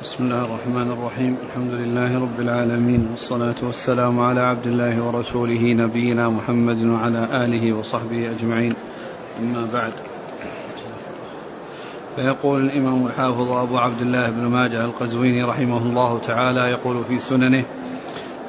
[0.00, 1.36] بسم الله الرحمن الرحيم.
[1.46, 8.30] الحمد لله رب العالمين والصلاة والسلام على عبد الله ورسوله نبينا محمد وعلى آله وصحبه
[8.30, 8.74] أجمعين.
[9.38, 9.92] أما بعد
[12.16, 17.64] فيقول الإمام الحافظ أبو عبد الله بن ماجه القزويني رحمه الله تعالى يقول في سننه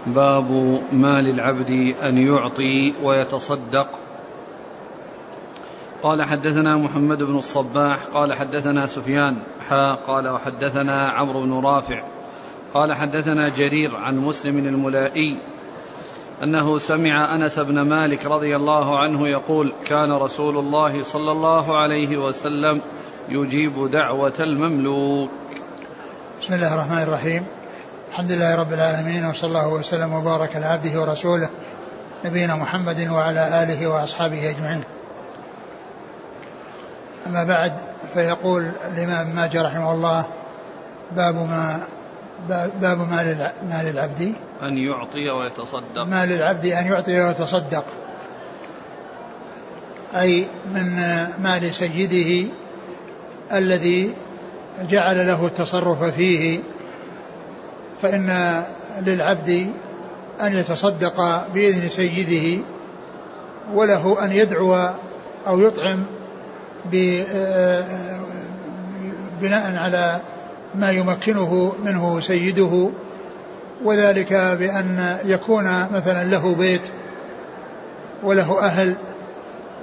[0.07, 0.51] باب
[0.91, 3.87] ما للعبد أن يعطي ويتصدق
[6.03, 12.03] قال حدثنا محمد بن الصباح قال حدثنا سفيان حا قال وحدثنا عمرو بن رافع
[12.73, 15.41] قال حدثنا جرير عن مسلم الملائي
[16.43, 22.17] أنه سمع أنس بن مالك رضي الله عنه يقول كان رسول الله صلى الله عليه
[22.17, 22.81] وسلم
[23.29, 25.29] يجيب دعوة المملوك.
[26.41, 27.45] بسم الله الرحمن الرحيم.
[28.09, 31.49] الحمد لله رب العالمين وصلى الله وسلم وبارك على عبده ورسوله
[32.25, 34.83] نبينا محمد وعلى آله وأصحابه أجمعين.
[37.27, 37.73] أما بعد
[38.13, 40.25] فيقول الإمام ماجه رحمه الله
[41.15, 41.81] باب ما
[42.81, 44.33] باب ما ما للعبد.
[44.63, 46.03] أن يعطي ويتصدق.
[46.03, 47.85] ما للعبد أن يعطي ويتصدق.
[50.15, 50.95] أي من
[51.43, 52.49] مال سيده
[53.51, 54.13] الذي
[54.89, 56.59] جعل له التصرف فيه
[58.01, 58.63] فإن
[59.01, 59.71] للعبد
[60.41, 62.63] أن يتصدق بإذن سيده
[63.73, 64.89] وله أن يدعو
[65.47, 66.05] أو يطعم
[69.41, 70.19] بناء على
[70.75, 72.89] ما يمكنه منه سيده
[73.83, 76.89] وذلك بأن يكون مثلا له بيت
[78.23, 78.97] وله أهل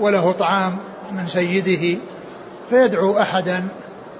[0.01, 0.77] وله طعام
[1.12, 1.98] من سيده
[2.71, 3.69] فيدعو أحدا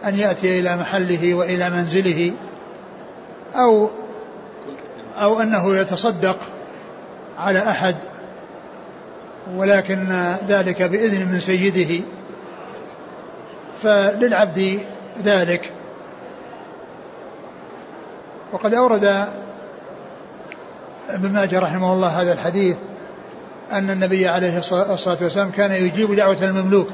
[0.05, 2.33] أن يأتي إلى محله وإلى منزله
[3.55, 3.91] أو
[5.15, 6.39] أو أنه يتصدق
[7.39, 7.97] على أحد
[9.57, 12.05] ولكن ذلك بإذن من سيده.
[13.83, 14.81] فللعبد
[15.25, 15.73] ذلك.
[18.53, 19.05] وقد أورد
[21.09, 22.77] ابن ماجه رحمه الله هذا الحديث
[23.73, 26.89] أن النبي عليه الصلاة والسلام كان يجيب دعوة المملوك.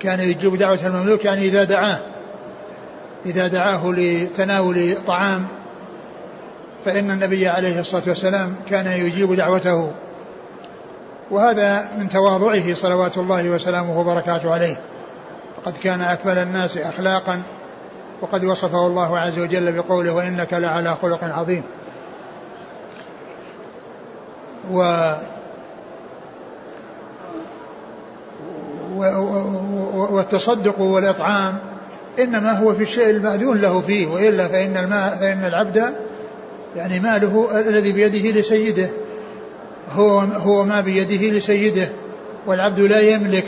[0.00, 2.00] كان يجيب دعوة المملوك يعني إذا دعاه.
[3.26, 5.46] إذا دعاه لتناول طعام.
[6.84, 9.92] فإن النبي عليه الصلاة والسلام كان يجيب دعوته.
[11.30, 14.80] وهذا من تواضعه صلوات الله وسلامه وبركاته عليه.
[15.58, 17.42] وقد كان أكمل الناس أخلاقا
[18.20, 21.62] وقد وصفه الله عز وجل بقوله وإنك لعلى خلق عظيم
[24.72, 25.12] و
[30.12, 31.58] والتصدق والإطعام
[32.18, 35.94] إنما هو في الشيء المأذون له فيه وإلا فإن الماء فإن العبد
[36.76, 38.88] يعني ماله الذي بيده لسيده
[39.92, 41.88] هو هو ما بيده لسيده
[42.46, 43.44] والعبد لا يملك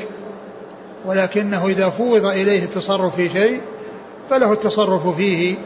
[1.04, 3.60] ولكنه إذا فوض إليه التصرف في شيء
[4.30, 5.56] فله التصرف فيه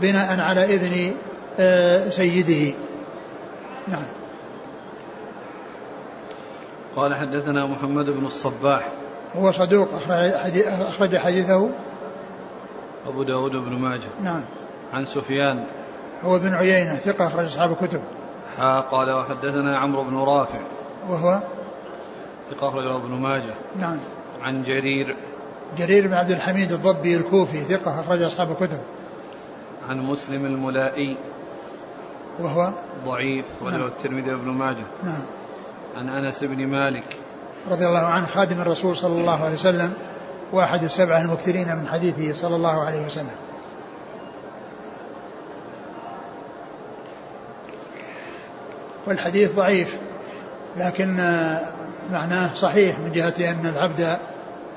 [0.00, 1.14] بناء على إذن
[1.60, 2.74] آه، سيده.
[3.88, 4.06] نعم.
[6.96, 8.88] قال حدثنا محمد بن الصباح.
[9.36, 9.88] هو صدوق
[10.88, 11.70] أخرج حديثه.
[13.06, 14.08] أبو داود بن ماجه.
[14.22, 14.44] نعم.
[14.92, 15.64] عن سفيان.
[16.22, 18.00] هو بن عيينة ثقة أخرج أصحاب الكتب.
[18.58, 20.60] ها قال وحدثنا عمرو بن رافع.
[21.08, 21.40] وهو؟
[22.50, 23.54] ثقة أخرجه ابن ماجه.
[23.76, 24.00] نعم.
[24.44, 25.16] عن جرير.
[25.78, 28.78] جرير بن عبد الحميد الضبي الكوفي ثقة أخرج أصحاب الكتب.
[29.88, 31.16] عن مسلم الملائي.
[32.40, 32.72] وهو؟
[33.04, 33.86] ضعيف وله نعم.
[33.86, 34.84] الترمذي وابن ماجه.
[35.04, 35.22] نعم.
[35.96, 37.16] عن أنس بن مالك.
[37.70, 39.94] رضي الله عنه خادم الرسول صلى الله عليه وسلم
[40.52, 43.36] واحد السبعة المكثرين من حديثه صلى الله عليه وسلم.
[49.06, 49.98] والحديث ضعيف
[50.76, 51.16] لكن
[52.12, 54.18] معناه صحيح من جهة أن العبد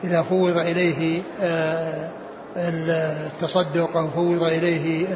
[0.03, 2.11] إذا فوض إليه آه،
[2.57, 5.07] التصدق أو فوض إليه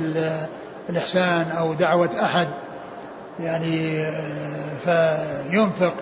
[0.89, 2.47] الإحسان أو دعوة أحد
[3.39, 5.93] يعني آه، فينفق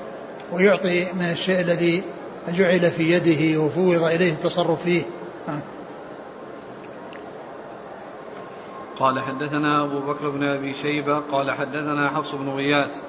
[0.53, 2.03] ويعطي من الشيء الذي
[2.49, 5.03] جعل في يده وفوض إليه التصرف فيه
[5.47, 5.61] نعم.
[8.99, 13.01] قال حدثنا أبو بكر بن أبي شيبة قال حدثنا حفص بن غياث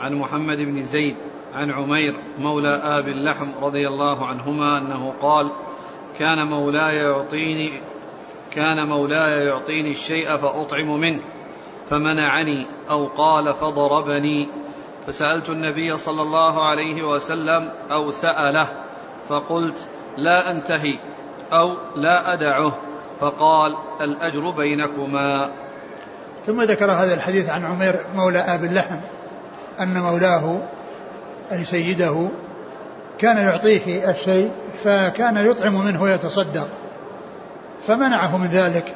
[0.00, 1.16] عن محمد بن زيد
[1.54, 5.50] عن عمير مولى آب اللحم رضي الله عنهما أنه قال
[6.18, 7.72] كان مولاي يعطيني
[8.50, 11.20] كان مولاي يعطيني الشيء فأطعم منه
[11.90, 14.48] فمنعني أو قال فضربني.
[15.06, 18.68] فسألت النبي صلى الله عليه وسلم أو سأله
[19.28, 20.98] فقلت لا أنتهي
[21.52, 22.78] أو لا أدعه.
[23.20, 25.50] فقال الأجر بينكما.
[26.46, 28.96] ثم ذكر هذا الحديث عن عمير مولى آب اللحم
[29.80, 30.62] أن مولاه
[31.52, 32.28] أي سيده
[33.18, 34.52] كان يعطيه الشيء
[34.84, 36.68] فكان يطعم منه ويتصدق
[37.86, 38.94] فمنعه من ذلك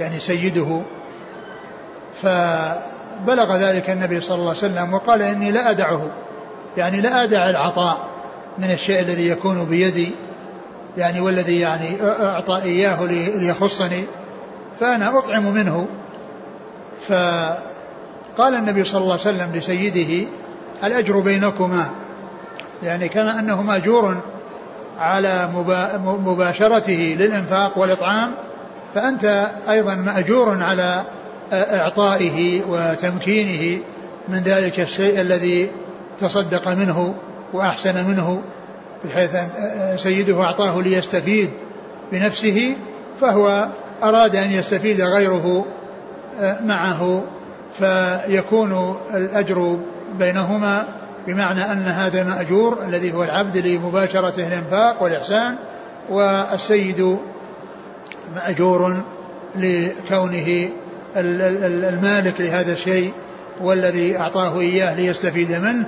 [0.00, 0.82] يعني سيده.
[2.22, 6.10] فبلغ ذلك النبي صلى الله عليه وسلم وقال إني لا أدعه
[6.76, 8.08] يعني لا أدع العطاء
[8.58, 10.14] من الشيء الذي يكون بيدي
[10.96, 13.04] يعني والذي يعني أعطى إياه
[13.36, 14.04] ليخصني
[14.80, 15.86] فأنا أطعم منه.
[17.08, 20.28] فقال النبي صلى الله عليه وسلم لسيده
[20.84, 21.90] الأجر بينكما.
[22.82, 24.16] يعني كما أنه مأجور
[24.98, 25.50] على
[26.04, 28.34] مباشرته للإنفاق والإطعام
[28.94, 31.04] فأنت أيضا مأجور على
[31.52, 33.82] إعطائه وتمكينه
[34.28, 35.70] من ذلك الشيء الذي
[36.20, 37.14] تصدق منه
[37.52, 38.42] وأحسن منه
[39.04, 39.48] بحيث أن
[39.96, 41.50] سيده أعطاه ليستفيد
[42.12, 42.76] بنفسه
[43.20, 43.68] فهو
[44.02, 45.66] أراد أن يستفيد غيره
[46.60, 47.22] معه
[47.78, 49.78] فيكون الأجر
[50.18, 50.86] بينهما
[51.26, 55.56] بمعنى أن هذا مأجور الذي هو العبد لمباشرته الإنفاق والإحسان
[56.10, 57.18] والسيد
[58.34, 59.02] مأجور
[59.56, 60.68] لكونه
[61.16, 63.12] المالك لهذا الشيء
[63.60, 65.86] والذي أعطاه إياه ليستفيد منه.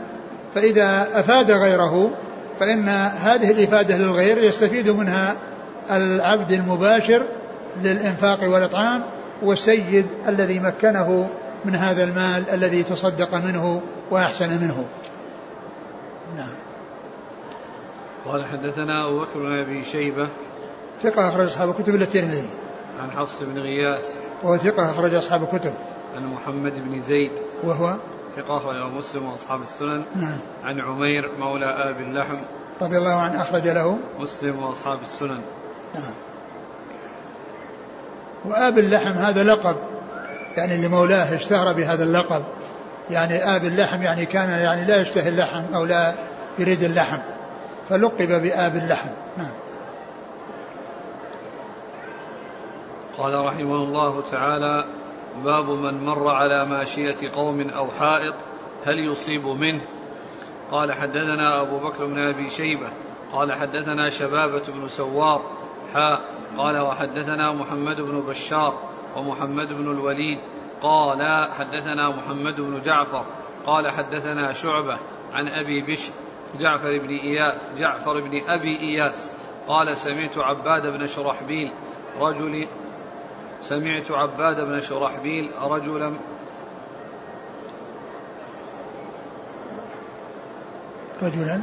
[0.55, 2.11] فإذا أفاد غيره
[2.61, 2.89] فإن
[3.23, 5.37] هذه الإفادة للغير يستفيد منها
[5.91, 7.23] العبد المباشر
[7.83, 9.03] للإنفاق والإطعام
[9.43, 11.29] والسيد الذي مكنه
[11.65, 14.85] من هذا المال الذي تصدق منه وأحسن منه.
[16.37, 16.55] نعم.
[18.27, 20.29] قال حدثنا أبو بكر بن أبي شيبة
[21.01, 22.49] ثقة أخرج أصحاب الكتب إلا الترمذي.
[23.03, 24.15] عن حفص بن غياث.
[24.43, 25.75] وهو ثقة أخرج أصحاب الكتب.
[26.17, 27.33] عن محمد بن زيد.
[27.65, 27.97] وهو؟
[28.37, 30.05] ثقة أخرجه مسلم وأصحاب السنن.
[30.17, 30.41] نعم.
[30.65, 32.37] عن عمير مولى آب اللحم.
[32.83, 33.99] رضي الله عنه أخرج له.
[34.19, 35.41] مسلم وأصحاب السنن.
[35.95, 36.15] نعم.
[38.45, 39.77] وآب اللحم هذا لقب.
[40.57, 42.45] يعني لمولاه اشتهر بهذا اللقب.
[43.11, 46.15] يعني آب اللحم يعني كان يعني لا يشتهي اللحم أو لا
[46.59, 47.19] يريد اللحم
[47.89, 49.11] فلقب بآب اللحم.
[49.37, 49.53] نعم.
[53.19, 54.85] قال رحمه الله تعالى
[55.45, 58.35] باب من مر على ماشية قوم أو حائط
[58.87, 59.81] هل يصيب منه؟
[60.71, 62.89] قال حدثنا أبو بكر بن أبي شيبة.
[63.33, 65.43] قال حدثنا شبابة بن سوار.
[65.95, 66.21] حاء.
[66.59, 68.75] قال وحدثنا محمد بن بشار
[69.17, 70.39] ومحمد بن الوليد.
[70.83, 73.25] قال حدثنا محمد بن جعفر
[73.67, 74.99] قال حدثنا شعبة
[75.33, 76.13] عن أبي بشر
[76.61, 79.33] جعفر بن إياس جعفر بن أبي إياس
[79.69, 81.73] قال سمعت عباد بن شرحبيل
[82.21, 82.69] رجل
[83.61, 86.13] سمعت عباد بن شرحبيل رجلا
[91.23, 91.61] رجلا.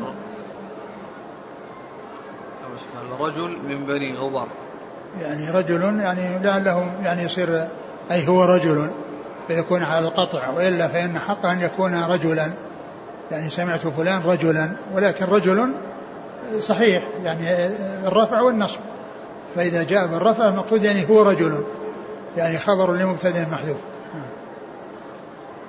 [3.19, 4.47] رجل من بني غبر.
[5.19, 7.67] يعني رجل يعني لعله يعني يصير
[8.11, 8.89] أي هو رجل.
[9.49, 12.51] فيكون على القطع وإلا فإن حق أن يكون رجلا.
[13.31, 15.73] يعني سمعت فلان رجلا ولكن رجل
[16.59, 17.67] صحيح يعني
[18.07, 18.79] الرفع والنصب.
[19.55, 21.63] فإذا جاء بالرفع المقصود يعني هو رجل
[22.37, 23.77] يعني خبر لمبتدأ محذوف.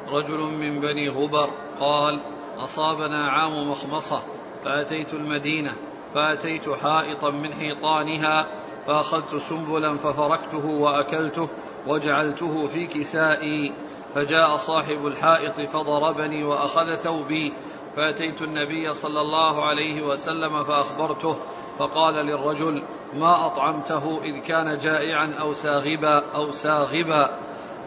[0.08, 1.50] رجل من بني غبر
[1.80, 2.20] قال
[2.58, 4.22] أصابنا عام مخمصة
[4.64, 5.72] فأتيت المدينة
[6.14, 8.46] فأتيت حائطا من حيطانها
[8.86, 11.48] فأخذت سنبلا ففركته وأكلته
[11.86, 13.72] وجعلته في كسائي
[14.14, 17.52] فجاء صاحب الحائط فضربني وأخذ ثوبي
[17.96, 21.36] فأتيت النبي صلى الله عليه وسلم فأخبرته
[21.78, 22.82] فقال للرجل
[23.14, 27.30] ما أطعمته إذ كان جائعا أو ساغبا أو ساغبا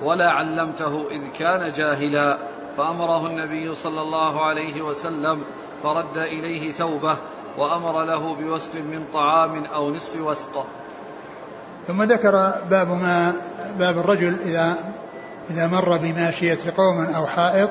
[0.04, 2.38] ولا علمته إذ كان جاهلا.
[2.78, 5.44] فأمره النبي صلى الله عليه وسلم
[5.84, 7.18] فرد إليه ثوبه
[7.58, 10.68] وأمر له بوسق من طعام أو نصف وسق
[11.88, 13.34] ثم ذكر باب ما
[13.80, 14.76] باب الرجل إذا
[15.50, 17.70] إذا مر بماشية قوم أو حائط.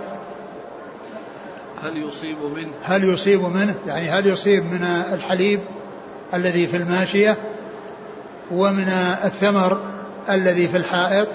[1.85, 5.61] هل يصيب منه؟ هل يصيب منه؟ يعني هل يصيب من الحليب
[6.35, 7.37] الذي في الماشية
[8.51, 8.89] ومن
[9.25, 9.81] الثمر
[10.31, 11.29] الذي في الحائط؟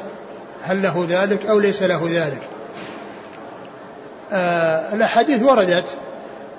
[0.61, 2.41] هل له ذلك أو ليس له ذلك؟
[4.31, 5.97] آه الأحاديث وردت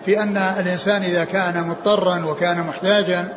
[0.05, 3.29] في أن الإنسان إذا كان مضطرا وكان محتاجا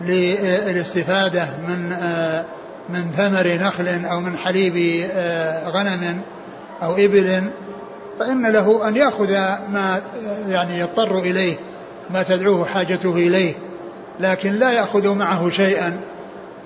[0.00, 2.44] للاستفادة من آه
[2.88, 6.20] من ثمر نخل أو من حليب آه غنم
[6.82, 7.42] أو إبل
[8.18, 9.30] فإن له أن يأخذ
[9.72, 10.00] ما
[10.48, 11.56] يعني يضطر إليه
[12.10, 13.54] ما تدعوه حاجته إليه
[14.20, 16.00] لكن لا يأخذ معه شيئا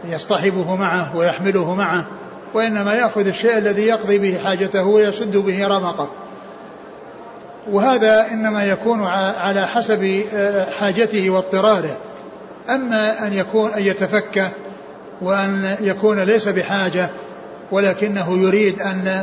[0.08, 2.06] يصطحبه معه ويحمله معه
[2.54, 6.10] وإنما يأخذ الشيء الذي يقضي به حاجته ويسد به رمقه.
[7.70, 9.02] وهذا إنما يكون
[9.36, 10.22] على حسب
[10.78, 11.96] حاجته واضطراره.
[12.70, 14.50] أما أن يكون أن يتفكه
[15.20, 17.10] وأن يكون ليس بحاجة
[17.70, 19.22] ولكنه يريد أن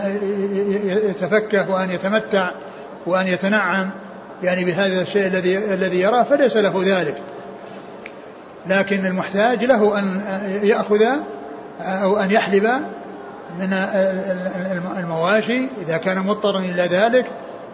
[1.09, 2.49] يتفكه وأن يتمتع
[3.05, 3.89] وأن يتنعم
[4.43, 7.17] يعني بهذا الشيء الذي الذي يراه فليس له ذلك.
[8.65, 10.21] لكن المحتاج له أن
[10.63, 11.05] يأخذ
[11.81, 12.63] أو أن يحلب
[13.59, 13.73] من
[14.97, 17.25] المواشي إذا كان مضطرا إلى ذلك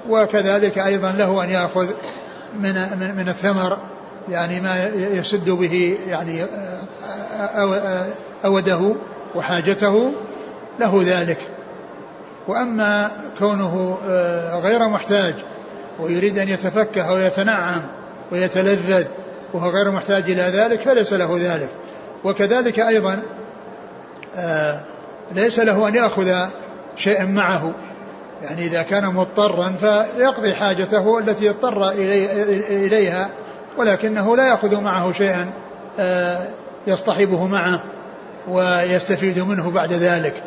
[0.09, 1.87] وكذلك أيضا له أن يأخذ
[2.59, 2.73] من
[3.17, 3.77] من الثمر.
[4.29, 6.45] يعني ما يسد به يعني
[8.45, 8.95] أوده
[9.35, 10.11] وحاجته
[10.79, 11.37] له ذلك.
[12.47, 15.35] وأما كونه آه، غير محتاج
[15.99, 17.81] ويريد أن يتفكه ويتنعم
[18.31, 19.05] ويتلذذ
[19.53, 21.69] وهو غير محتاج إلى ذلك فليس له ذلك.
[22.23, 23.19] وكذلك أيضا
[24.35, 24.81] آه،
[25.35, 26.47] ليس له أن يأخذ
[26.95, 27.73] شيئا معه.
[28.41, 31.89] يعني إذا كان مضطرا فيقضي حاجته التي اضطر
[32.69, 33.29] إليها
[33.77, 35.49] ولكنه لا يأخذ معه شيئا
[35.99, 36.47] آه،
[36.87, 37.83] يصطحبه معه
[38.47, 40.43] ويستفيد منه بعد ذلك.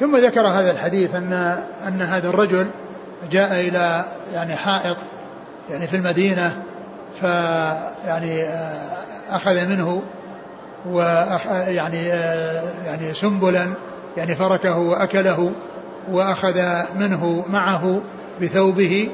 [0.00, 1.32] ثم ذكر هذا الحديث أن
[1.88, 2.66] أن هذا الرجل
[3.30, 4.96] جاء إلى يعني حائط
[5.70, 6.62] يعني في المدينة
[7.20, 8.82] فيعني آه،
[9.30, 10.02] أخذ منه
[10.86, 13.66] ويعني آه، يعني سنبلا
[14.16, 15.52] يعني فركه وأكله
[16.10, 18.00] وأخذ منه معه
[18.42, 19.08] بثوبه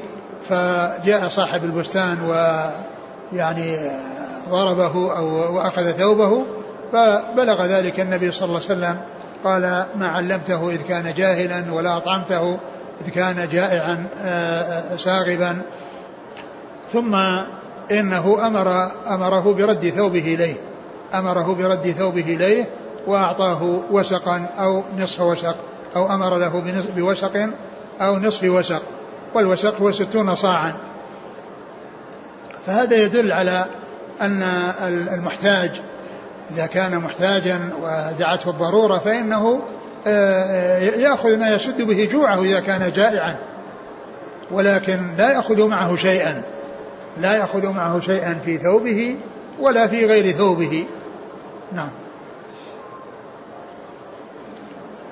[0.49, 6.45] فجاء صاحب البستان ويعني آه، ضربه أو وأخذ ثوبه
[6.91, 8.97] فبلغ ذلك النبي صلى الله عليه وسلم.
[9.43, 12.57] قال ما علمته إذ كان جاهلا ولا أطعمته
[13.01, 14.07] إذ كان جائعا
[14.97, 15.61] ساغبا.
[16.93, 17.15] ثم
[17.91, 20.55] إنه أمر أمره برد ثوبه إليه
[21.13, 22.65] أمره برد ثوبه إليه
[23.07, 25.55] وأعطاه وسقا أو نصف وسق
[25.95, 26.63] أو أمر له
[26.95, 27.49] بوسق
[28.01, 28.81] أو نصف وسق.
[29.35, 30.73] والوسق هو ستون صاعا.
[32.65, 33.65] فهذا يدل على
[34.21, 34.43] أن
[35.13, 35.81] المحتاج
[36.51, 39.61] إذا كان محتاجا ودعته الضرورة فإنه
[40.07, 43.35] آه، يأخذ ما يسد به جوعه إذا كان جائعا.
[44.51, 46.43] ولكن لا يأخذ معه شيئا.
[47.17, 49.17] لا يأخذ معه شيئا في ثوبه
[49.59, 50.85] ولا في غير ثوبه.
[51.73, 51.89] نعم.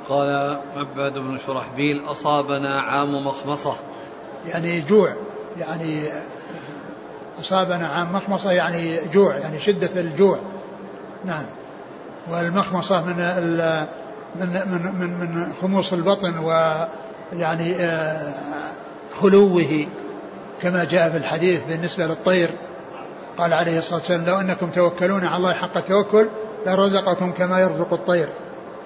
[0.10, 3.76] قال عباد بن شرحبيل أصابنا عام مخمصة.
[4.48, 5.14] يعني جوع
[5.60, 6.04] يعني
[7.40, 10.40] أصابنا عام مخمصة يعني جوع يعني شدة الجوع.
[11.26, 11.46] نعم.
[12.32, 13.16] والمخمصة من
[14.36, 18.34] من من من, من خموص البطن ويعني آه،
[19.22, 19.88] خلوه
[20.62, 22.50] كما جاء في الحديث بالنسبة للطير.
[23.38, 26.28] قال عليه الصلاة والسلام لو أنكم توكلون على الله حق التوكل
[26.66, 28.30] لرزقكم كما يرزق الطير.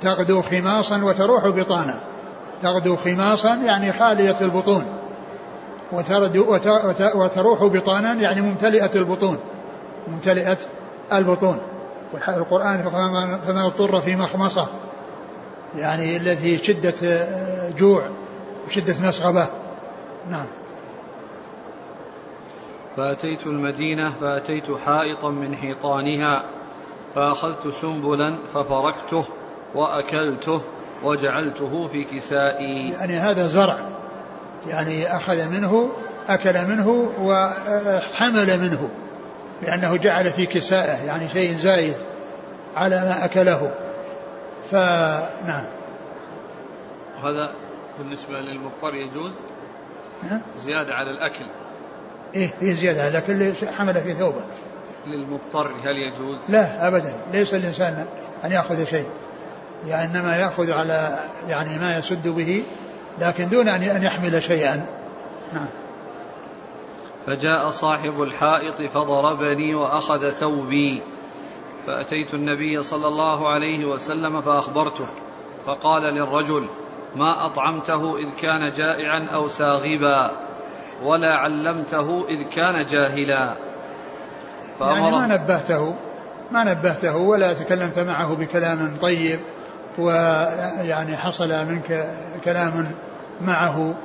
[0.01, 1.99] تغدو خماصا وتروح بطانا.
[2.61, 4.96] تغدو خماصا يعني خالية البطون.
[7.15, 9.38] وتروح بطانا يعني ممتلئة البطون.
[10.08, 10.58] ممتلئة
[11.13, 11.60] البطون.
[12.13, 12.77] والقرآن
[13.46, 14.67] فمن اضطر في مخمصة.
[15.75, 17.27] يعني الذي شدة
[17.77, 18.03] جوع
[18.67, 19.48] وشدة مسغبة
[20.29, 20.46] نعم.
[22.98, 26.44] فأتيت المدينة فأتيت حائطا من حيطانها
[27.15, 29.25] فأخذت سنبلا ففركته
[29.75, 30.62] وأكلته
[31.03, 32.89] وجعلته في كسائي.
[32.89, 33.89] يعني هذا زرع.
[34.67, 35.91] يعني أخذ منه
[36.27, 38.89] أكل منه وحمل منه
[39.61, 41.95] لأنه جعل في كسائه يعني شيء زايد
[42.75, 43.73] على ما أكله.
[44.71, 45.65] فنعم
[47.23, 47.53] هذا
[47.99, 49.33] بالنسبة للمضطر يجوز؟
[50.57, 51.45] زيادة على الأكل.
[52.35, 54.43] إيه في زيادة لكن حمل في ثوبه.
[55.07, 57.13] للمضطر هل يجوز؟ لا أبدا.
[57.33, 58.05] ليس الإنسان
[58.45, 59.07] أن يأخذ شيء
[59.85, 62.63] يعني إنما يأخذ على يعني ما يسد به
[63.19, 64.86] لكن دون أن يحمل شيئا.
[65.53, 65.67] نعم.
[67.27, 71.01] فجاء صاحب الحائط فضربني وأخذ ثوبي.
[71.88, 75.07] فأتيت النبي صلى الله عليه وسلم فأخبرته.
[75.65, 76.67] فقال للرجل
[77.15, 80.31] ما أطعمته إذ كان جائعا أو ساغبا
[81.03, 83.53] ولا علمته إذ كان جاهلا.
[84.81, 85.95] يعني ما نبهته
[86.51, 89.39] ما نبهته ولا تكلمت معه بكلام طيب
[89.97, 92.91] ويعني حصل منك كلام
[93.41, 93.96] معه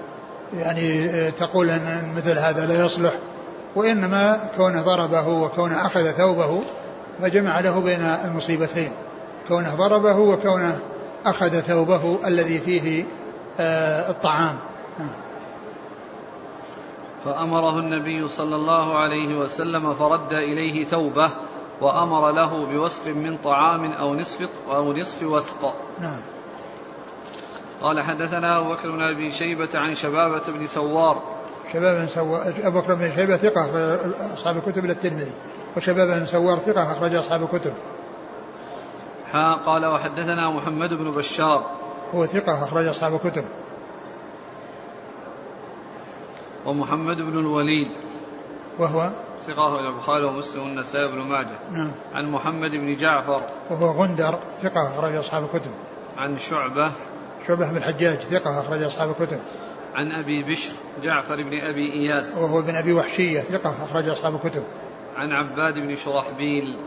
[0.54, 3.12] يعني تقول إن مثل هذا لا يصلح
[3.76, 6.62] وإنما كونه ضربه وكونه أخذ ثوبه
[7.22, 8.92] فجمع له بين المصيبتين
[9.48, 10.80] كونه ضربه وكونه
[11.26, 13.04] أخذ ثوبه الذي فيه
[13.60, 14.56] آه، الطعام
[17.24, 21.30] فأمره النبي صلى الله عليه وسلم فرد إليه ثوبه
[21.80, 25.74] وأمر له بوسق من طعام أو نصف أو نصف وسق.
[26.00, 26.20] نعم.
[27.82, 31.22] قال حدثنا أبو بكر بن أبي شيبة عن شبابة بن سوار.
[31.72, 33.70] شباب بن سوار أبو بكر بن شيبة ثقة
[34.34, 35.32] أصحاب الكتب إلى الترمذي
[35.76, 37.74] وشباب بن سوار ثقة أخرج أصحاب الكتب.
[39.66, 41.70] قال وحدثنا محمد بن بشار.
[42.14, 43.44] هو ثقة أخرج أصحاب الكتب.
[46.66, 47.88] ومحمد بن الوليد
[48.78, 49.10] وهو
[49.46, 55.14] ثقة البخاري ومسلم والنسائي بن ماجه نعم عن محمد بن جعفر وهو غندر ثقة أخرج
[55.14, 55.70] أصحاب الكتب
[56.16, 56.92] عن شعبة
[57.48, 59.40] شعبة بن الحجاج ثقة أخرج أصحاب الكتب.
[59.94, 60.72] عن أبي بشر
[61.02, 62.36] جعفر بن أبي إياس.
[62.36, 64.64] وهو بن أبي وحشية ثقة أخرج أصحاب الكتب.
[65.16, 66.78] عن عباد بن شرحبيل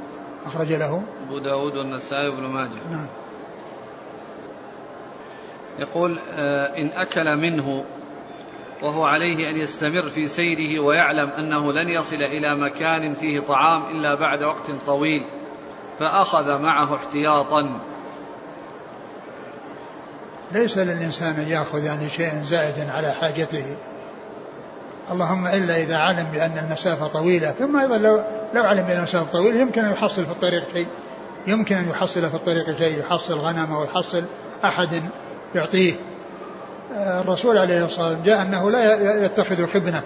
[0.46, 1.04] أخرج له.
[1.28, 2.90] أبو داود والنسائي بن ماجه.
[2.92, 3.08] نعم.
[5.80, 7.86] يقول آه، إن أكل منه
[8.84, 14.16] وهو عليه أن يستمر في سيره ويعلم أنه لن يصل إلى مكان فيه طعام إلا
[14.16, 15.26] بعد وقت طويل
[16.00, 17.80] فأخذ معه احتياطا.
[20.52, 23.66] ليس للإنسان أن يأخذ يعني شيئا زائدا على حاجته.
[25.12, 28.24] اللهم إلا إذا علم بأن المسافة طويلة ثم أيضا لو,
[28.54, 30.88] لو علم بأن المسافة طويلة يمكن أن يحصل في الطريق شيء.
[31.48, 34.24] يمكن أن يحصل في الطريق شيء يحصل غنم أو يحصل
[34.66, 35.04] أحد
[35.56, 35.94] يعطيه.
[36.92, 40.02] الرسول عليه الصلاة والسلام جاء أنه لا يتخذ خبنة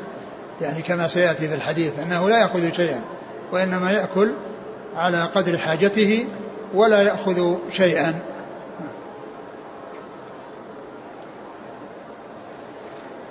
[0.62, 3.02] يعني كما سيأتي في الحديث أنه لا يأخذ شيئا
[3.52, 4.34] وإنما يأكل
[4.96, 6.26] على قدر حاجته
[6.74, 8.20] ولا يأخذ شيئا.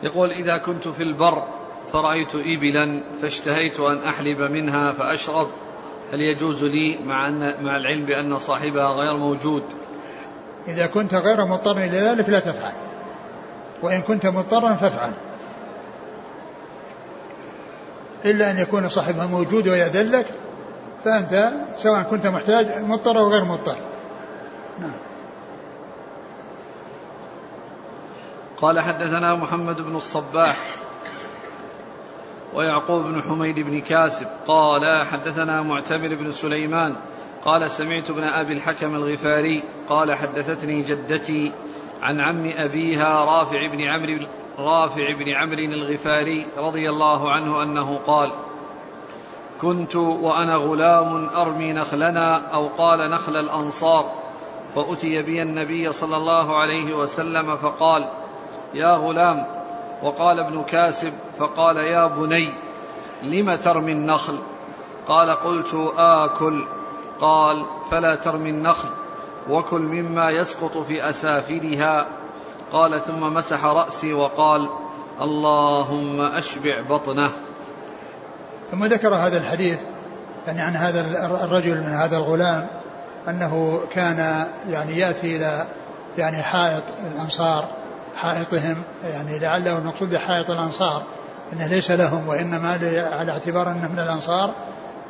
[0.03, 1.43] يقول إذا كنت في البر
[1.93, 5.49] فرأيت إبلا فاشتهيت أن أحلب منها فأشرب.
[6.13, 9.63] هل يجوز لي مع أن مع العلم بأن صاحبها غير موجود؟
[10.69, 12.73] إذا كنت غير مضطر إلى ذلك لا تفعل.
[13.83, 15.13] وإن كنت مضطرا فافعل.
[18.25, 20.27] إلا أن يكون صاحبها موجود ويأذن لك
[21.05, 23.77] فأنت سواء كنت محتاج مضطر أو غير مضطر.
[24.81, 25.08] نعم.
[28.61, 30.57] قال حدثنا محمد بن الصباح
[32.55, 36.97] ويعقوب بن حميد بن كاسب قال حدثنا معتمر بن سليمان
[37.45, 41.53] قال سمعت ابن أبي الحكم الغفاري قال حدثتني جدتي
[42.03, 44.27] عن عم أبيها رافع بن عمرو
[44.59, 48.31] رافع بن عمرو الغفاري رضي الله عنه أنه قال
[49.61, 54.13] كنت وأنا غلام أرمي نخلنا أو قال نخل الأنصار
[54.75, 58.09] فأتي بي النبي صلى الله عليه وسلم فقال
[58.75, 59.47] يا غلام.
[60.03, 62.55] وقال ابن كاسب فقال يا بني
[63.23, 64.39] لم ترمي النخل؟
[65.09, 66.67] قال قلت آكل.
[67.21, 68.89] قال فلا ترمي النخل
[69.51, 72.07] وكل مما يسقط في أسافلها.
[72.73, 74.69] قال ثم مسح رأسي وقال
[75.21, 77.31] اللهم أشبع بطنه.
[78.71, 79.81] ثم ذكر هذا الحديث
[80.47, 81.01] يعني عن هذا
[81.45, 82.67] الرجل من هذا الغلام
[83.29, 85.67] أنه كان يعني يأتي إلى
[86.19, 87.78] يعني حائط الأنصار.
[88.19, 91.03] حائطهم يعني لعله المقصود بحائط الأنصار
[91.53, 92.71] أنه ليس لهم وإنما
[93.13, 94.55] على اعتبار أنه من الأنصار.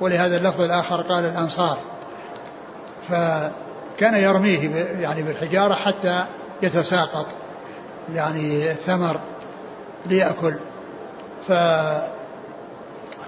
[0.01, 1.79] ولهذا اللفظ الآخر قال الأنصار.
[3.09, 6.25] فكان يرميه يعني بالحجارة حتى
[6.63, 7.27] يتساقط
[8.13, 9.21] يعني ثمر
[10.07, 10.59] ليأكل.
[11.49, 11.53] ف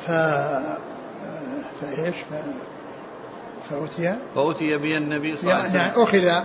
[0.06, 0.10] ف
[1.80, 2.34] فإيش؟ ف...
[3.70, 5.80] فأتي فأتي به النبي صلى الله عليه وسلم.
[5.80, 6.44] يعني أخذ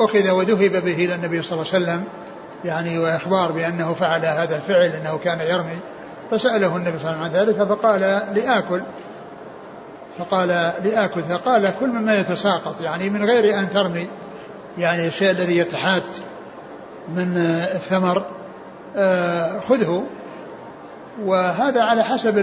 [0.00, 2.04] أخذ وذهب به إلى النبي صلى الله عليه وسلم.
[2.64, 5.78] يعني وإخبار بأنه فعل هذا الفعل أنه كان يرمي
[6.30, 8.00] فسأله النبي صلى الله عليه وسلم عن ذلك فقال
[8.34, 8.82] لآكل.
[10.18, 10.48] فقال
[10.84, 14.08] لآكل فقال كل مما يتساقط يعني من غير أن ترمي
[14.78, 16.06] يعني الشيء الذي يتحات
[17.08, 17.36] من
[17.74, 18.22] الثمر
[18.96, 20.04] آه، خذه.
[21.24, 22.38] وهذا على حسب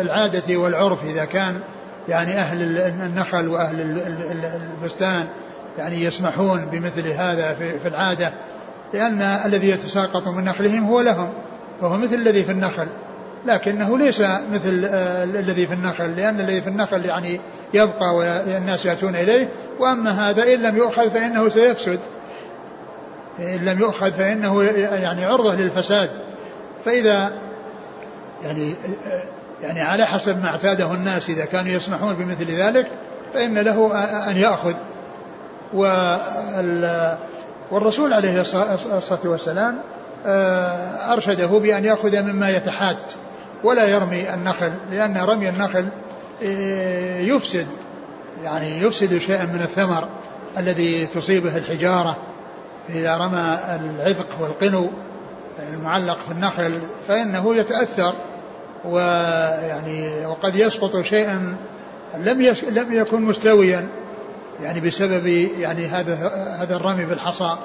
[0.00, 1.60] العادة والعرف إذا كان
[2.08, 3.80] يعني أهل النخل وأهل
[4.80, 5.26] البستان
[5.78, 8.32] يعني يسمحون بمثل هذا في العادة.
[8.94, 11.32] لأن الذي يتساقط من نخلهم هو لهم
[11.80, 12.88] فهو مثل الذي في النخل
[13.46, 14.20] لكنه ليس
[14.52, 17.40] مثل آه، الذي في النخل لأن الذي في النخل يعني
[17.74, 19.48] يبقى والناس يأتون إليه
[19.80, 22.00] وأما هذا إن لم يؤخذ فإنه سيفسد
[23.38, 26.10] إن لم يؤخذ فإنه يعني عرضة للفساد
[26.84, 27.32] فإذا
[28.42, 29.22] يعني آه،
[29.62, 32.86] يعني على حسب ما اعتاده الناس إذا كانوا يسمحون بمثل ذلك
[33.34, 34.74] فإن له أن يأخذ
[37.70, 39.78] والرسول عليه الصلاة والسلام
[40.26, 43.12] آه، أرشده بأن يأخذ مما يتحات
[43.64, 45.88] ولا يرمي النخل لأن رمي النخل
[46.42, 47.66] آه، يفسد
[48.42, 50.08] يعني يفسد شيئا من الثمر
[50.58, 52.16] الذي تصيبه الحجارة
[52.88, 54.88] إذا رمى العذق والقنو
[55.72, 56.72] المعلق في النخل
[57.08, 58.14] فإنه يتأثر
[58.84, 61.56] ويعني وقد يسقط شيئا
[62.16, 63.88] لم لم يكن مستويا.
[64.62, 65.26] يعني بسبب
[65.58, 66.14] يعني هذا
[66.60, 67.56] هذا الرمي بالحصى.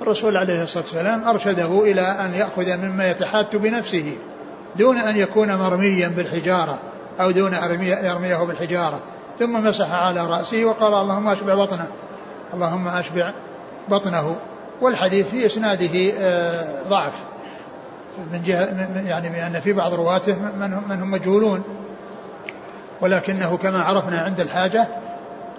[0.00, 4.16] الرسول عليه الصلاة والسلام أرشده إلى أن يأخذ مما يتحات بنفسه
[4.76, 6.78] دون أن يكون مرميا بالحجارة
[7.20, 9.00] أو دون أن يرميه بالحجارة.
[9.38, 11.86] ثم مسح على رأسه وقال اللهم أشبع بطنه.
[12.54, 13.32] اللهم أشبع
[13.88, 14.36] بطنه.
[14.80, 17.12] والحديث في إسناده آه، ضعف.
[18.32, 21.62] من جهه يعني بان في بعض رواته من من هم مجهولون.
[23.00, 24.88] ولكنه كما عرفنا عند الحاجة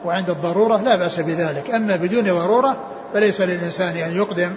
[0.06, 1.72] وعند الضرورة لا بأس بذلك.
[1.72, 4.56] أما بدون ضرورة فليس للإنسان أن يقدم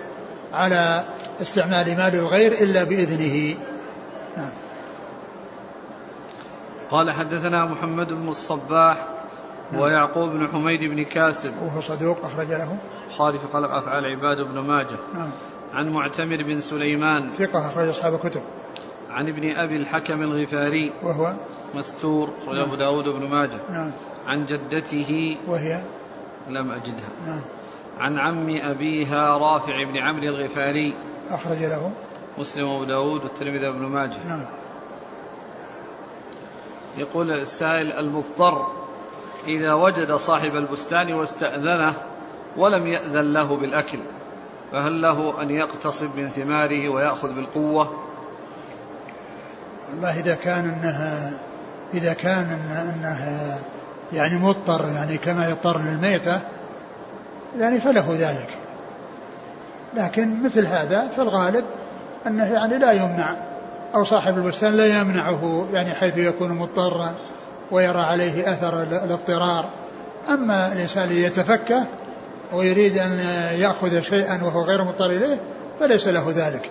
[0.52, 1.04] على
[1.40, 3.54] استعمال مال الغير إلا بإذنه.
[4.36, 4.50] نعم.
[6.90, 9.08] قال حدثنا محمد بن الصباح
[9.72, 9.80] نعم.
[9.82, 11.52] ويعقوب بن حميد بن كاسب.
[11.62, 12.76] وهو صدوق أخرج له.
[13.16, 14.96] خالف خلق أفعال عباد بن ماجه.
[15.14, 15.30] نعم.
[15.74, 17.28] عن معتمر بن سليمان.
[17.28, 18.42] ثقة أخرج أصحاب الكتب.
[19.10, 20.92] عن ابن أبي الحكم الغفاري.
[21.02, 21.34] وهو؟
[21.74, 22.78] مستور أخرج أبو نعم.
[22.78, 23.58] داود بن ماجه.
[23.70, 23.92] نعم.
[24.26, 25.82] عن جدته وهي؟
[26.48, 27.10] لم أجدها.
[27.26, 27.42] نعم.
[27.98, 30.94] عن عم أبيها رافع بن عمرو الغفاري.
[31.28, 31.90] أخرج له.
[32.38, 34.28] مسلم وأبو داود والترمذي بن ماجه.
[34.28, 34.46] نعم.
[36.98, 38.66] يقول السائل المضطر
[39.46, 41.94] إذا وجد صاحب البستان واستأذنه
[42.56, 43.98] ولم يأذن له بالأكل
[44.72, 48.04] فهل له أن يقتصب من ثماره ويأخذ بالقوة؟
[49.90, 51.32] والله إذا كان أنها
[51.94, 52.46] إذا كان
[52.94, 53.60] أنها
[54.14, 56.40] يعني مضطر يعني كما يضطر للميتة
[57.58, 58.48] يعني فله ذلك.
[59.96, 61.64] لكن مثل هذا في الغالب
[62.26, 63.36] أنه يعني لا يمنع
[63.94, 67.14] أو صاحب البستان لا يمنعه يعني حيث يكون مضطرا
[67.70, 69.70] ويرى عليه أثر الاضطرار.
[70.28, 71.86] أما الإنسان الذي يتفكه
[72.52, 73.18] ويريد أن
[73.58, 75.40] يأخذ شيئا وهو غير مضطر إليه
[75.80, 76.70] فليس له ذلك.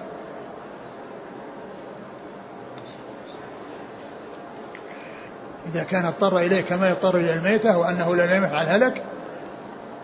[5.74, 9.04] إذا كان اضطر إليه كما يضطر إلى الميتة وأنه لم يفعل هلك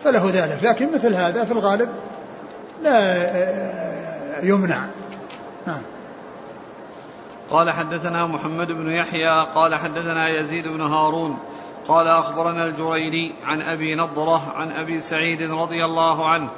[0.03, 0.63] فله ذلك.
[0.63, 1.89] لكن مثل هذا في الغالب
[2.84, 3.27] لا
[4.43, 4.86] يمنع.
[5.67, 5.82] نعم.
[7.49, 11.38] قال حدثنا محمد بن يحيى قال حدثنا يزيد بن هارون
[11.88, 16.49] قال أخبرنا الجريري عن أبي نضرة عن أبي سعيد رضي الله عنه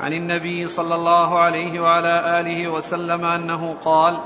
[0.00, 4.20] عن النبي صلى الله عليه وعلى آله وسلم أنه قال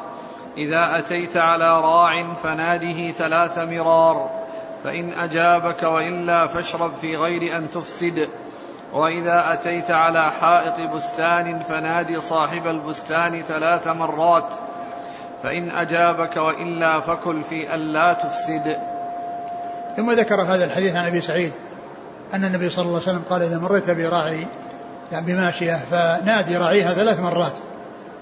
[0.59, 4.31] إذا أتيت على راع فناده ثلاث مرار
[4.85, 8.29] فإن أجابك وإلا فاشرب في غير أن تفسد.
[8.93, 14.53] وإذا أتيت على حائط بستان فنادي صاحب البستان ثلاث مرات.
[15.43, 18.77] فإن أجابك وإلا فكل في ألا تفسد.
[19.97, 21.53] ثم ذكر هذا الحديث عن أبي سعيد
[22.35, 24.47] أن النبي صلى الله عليه وسلم قال إذا مريت براعي
[25.13, 27.55] يعني بماشية فنادي راعيها ثلاث مرات.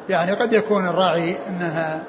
[0.08, 2.00] يعني قد يكون الراعي أنها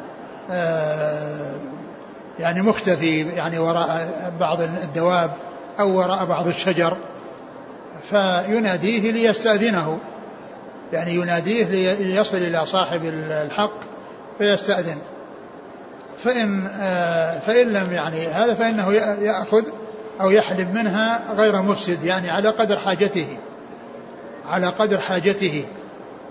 [2.39, 5.31] يعني مختفي يعني وراء بعض الدواب
[5.79, 6.97] أو وراء بعض الشجر
[8.09, 9.99] فيناديه ليستأذنه.
[10.93, 13.79] يعني يناديه ليصل إلى صاحب الحق
[14.37, 14.97] فيستأذن.
[16.17, 19.63] فإن آه، فإن لم يعني هذا فإنه يأخذ
[20.21, 23.37] أو يحلب منها غير مفسد يعني على قدر حاجته
[24.49, 25.65] على قدر حاجته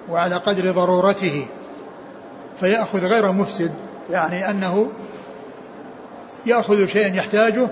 [0.08, 1.46] وعلى قدر ضرورته
[2.60, 3.72] فيأخذ غير مفسد.
[4.10, 4.90] يعني أنه
[6.46, 7.68] يأخذ شيئا يحتاجه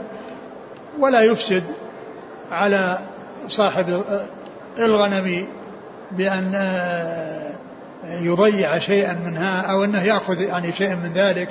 [0.98, 1.64] ولا يفسد
[2.52, 2.98] على
[3.48, 4.02] صاحب
[4.78, 5.46] الغنم
[6.10, 7.52] بأن آه،
[8.04, 11.48] يضيع شيئا منها أو أنه يأخذ يعني شيئا من ذلك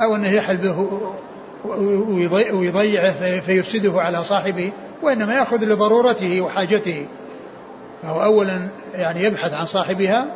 [0.00, 0.88] أو أنه يحلبه
[2.52, 7.06] ويضيعه فيفسده على صاحبه وإنما يأخذ لضرورته وحاجته.
[8.02, 10.26] فهو أولا يعني يبحث عن صاحبها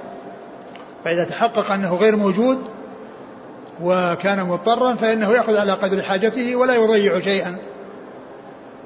[1.04, 2.58] فإذا تحقق أنه غير موجود
[3.82, 7.56] وكان مضطرا فإنه يأخذ على قدر حاجته ولا يضيع شيئا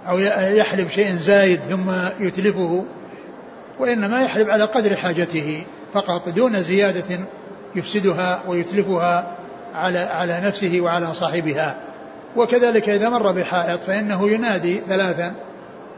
[0.08, 2.84] أو يحلب شيء زايد ثم يتلفه
[3.80, 7.18] وإنما يحلب على قدر حاجته فقط دون زيادة
[7.74, 9.36] يفسدها ويتلفها
[9.74, 11.78] على على نفسه وعلى صاحبها.
[12.36, 15.34] وكذلك إذا مر بحائط فإنه ينادي ثلاثا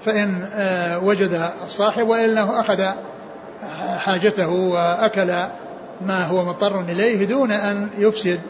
[0.04, 2.84] فإن آه، وجد الصاحب وإلا أخذ
[3.98, 5.32] حاجته وأكل
[6.00, 8.40] ما هو مضطر إليه دون أن يفسد.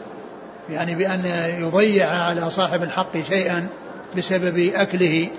[0.71, 1.25] يعني بأن
[1.59, 3.67] يضيع على صاحب الحق شيئا
[4.17, 5.29] بسبب أكله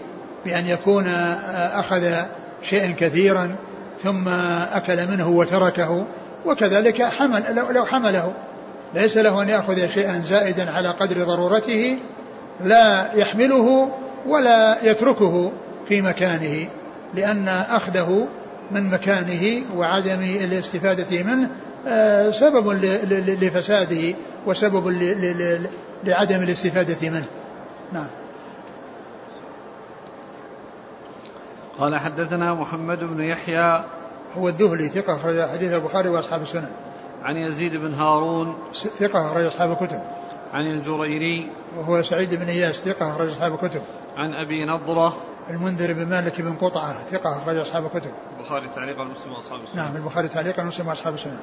[0.45, 2.13] بأن يكون آه، أخذ
[2.63, 3.57] شيئا كثيرا
[4.03, 4.29] ثم
[4.73, 6.07] أكل منه وتركه
[6.47, 7.43] وكذلك حمل
[7.75, 8.33] لو حمله.
[8.95, 11.99] ليس له أن يأخذ شيئا زائدا على قدر ضرورته
[12.61, 13.91] لا يحمله
[14.27, 15.53] ولا يتركه
[15.89, 16.69] في مكانه
[17.15, 18.29] لأن أخذه
[18.71, 21.49] من مكانه وعدم الاستفادة منه
[22.31, 22.69] سبب
[23.43, 24.15] لفساده
[24.47, 24.89] وسبب
[26.05, 27.27] لعدم الاستفادة منه.
[27.93, 28.07] نعم.
[31.79, 33.85] قال حدثنا محمد بن يحيى.
[34.35, 36.71] هو الذهلي ثقة أخرج حديث البخاري وأصحاب السنن.
[37.23, 38.55] عن يزيد بن هارون.
[38.75, 40.01] ثقة أخرج أصحاب الكتب.
[40.53, 41.53] عن الجريري.
[41.77, 43.83] وهو سعيد بن إياس ثقة أخرج أصحاب الكتب.
[44.17, 45.17] عن أبي نضرة.
[45.51, 48.11] المنذر بن مالك بن قطعة ثقة أخرج أصحاب الكتب.
[48.39, 49.77] البخاري تعليقا مسلم وأصحاب السنن.
[49.77, 51.39] نعم البخاري تعليقا مسلم وأصحاب السنن.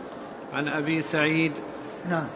[0.54, 1.52] عن أبي سعيد.
[2.10, 2.28] نعم.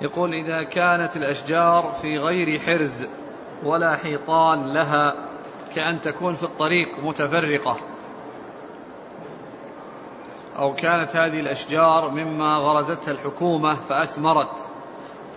[0.00, 3.06] يقول إذا كانت الأشجار في غير حرز
[3.62, 5.14] ولا حيطان لها
[5.74, 7.76] كأن تكون في الطريق متفرقة.
[10.58, 14.64] أو كانت هذه الأشجار مما غرزتها الحكومة فأثمرت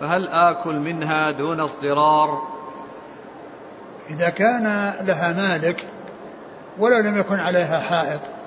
[0.00, 2.42] فهل آكل منها دون اضطرار؟
[4.10, 5.86] إذا كان لها مالك
[6.78, 8.37] ولو لم يكن عليها حائط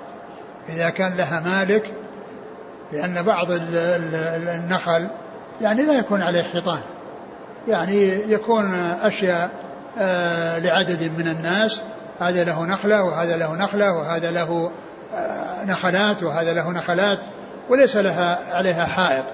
[0.69, 1.93] إذا كان لها مالك
[2.93, 5.07] لأن بعض النخل
[5.61, 6.79] يعني لا يكون عليه حيطان.
[7.67, 9.51] يعني يكون أشياء
[9.97, 11.81] آه، لعدد من الناس.
[12.19, 14.71] هذا له نخلة وهذا له نخلة وهذا له
[15.13, 17.19] آه، نخلات وهذا له نخلات
[17.69, 19.25] وليس لها عليها حائط.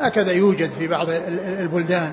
[0.00, 1.06] هكذا يوجد في بعض
[1.60, 2.12] البلدان.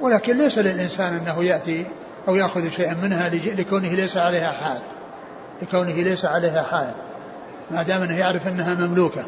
[0.00, 1.86] ولكن ليس للإنسان أنه يأتي
[2.28, 4.82] أو يأخذ شيئا منها لكونه ليس عليها حائط.
[5.62, 6.94] لكونه ليس عليها حائط.
[7.70, 9.24] ما دام أنه يعرف أنها مملوكة.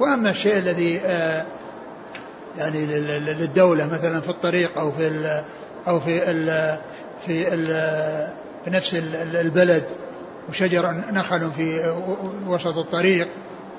[0.00, 1.46] وأما الشيء الذي آه،
[2.58, 2.86] يعني
[3.18, 5.42] للدولة مثلا في الطريق أو في
[5.88, 6.78] أو في ال
[7.26, 7.66] في ال
[8.64, 9.84] في نفس البلد
[10.48, 11.94] وشجر نخل في
[12.46, 13.28] وسط الطريق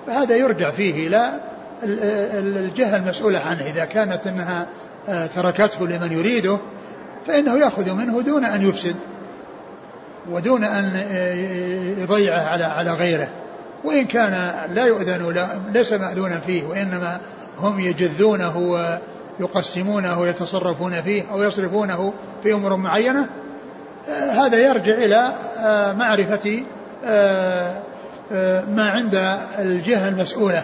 [0.08, 1.40] فهذا يرجع فيه إلى
[1.84, 3.62] الجهة المسؤولة عنه.
[3.62, 4.68] إذا كانت أنها
[5.10, 6.58] آه، تركته لمن يريده
[7.28, 8.96] فإنه يأخذ منه دون أن يفسد
[10.30, 11.34] ودون أن آه،
[12.02, 13.30] يضيعه على على غيره.
[13.84, 17.20] وإن كان لا يؤذن ليس مأذونا فيه وإنما
[17.58, 18.58] هم يجذونه
[19.40, 22.14] ويقسمونه ويتصرفون فيه أو يصرفونه
[22.44, 23.30] في أمور معينة
[24.10, 26.64] آه، هذا يرجع إلى آه، معرفة
[27.06, 27.82] آه،
[28.76, 30.64] ما عند الجهة المسؤولة.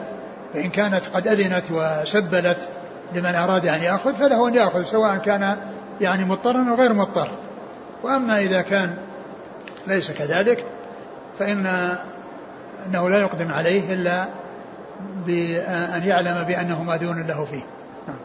[0.53, 2.69] فإن كانت قد أذنت وسبلت
[3.15, 5.57] لمن أراد أن يأخذ فله أن يأخذ سواء كان
[6.01, 7.27] يعني مضطرا أو غير مضطر.
[8.03, 8.95] وأما إذا كان
[9.87, 10.65] ليس كذلك
[11.39, 11.95] فإن
[12.85, 14.29] أنه لا يقدم عليه إلا
[15.25, 17.63] بأن يعلم بأنه مأذون له فيه.
[18.07, 18.17] نعم.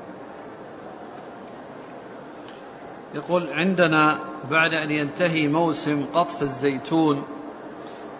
[3.15, 4.19] يقول عندنا
[4.51, 7.25] بعد أن ينتهي موسم قطف الزيتون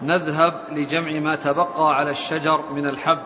[0.03, 3.23] نذهب لجمع ما تبقى على الشجر من الحب.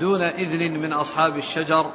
[0.00, 1.90] دون إذن من أصحاب الشجر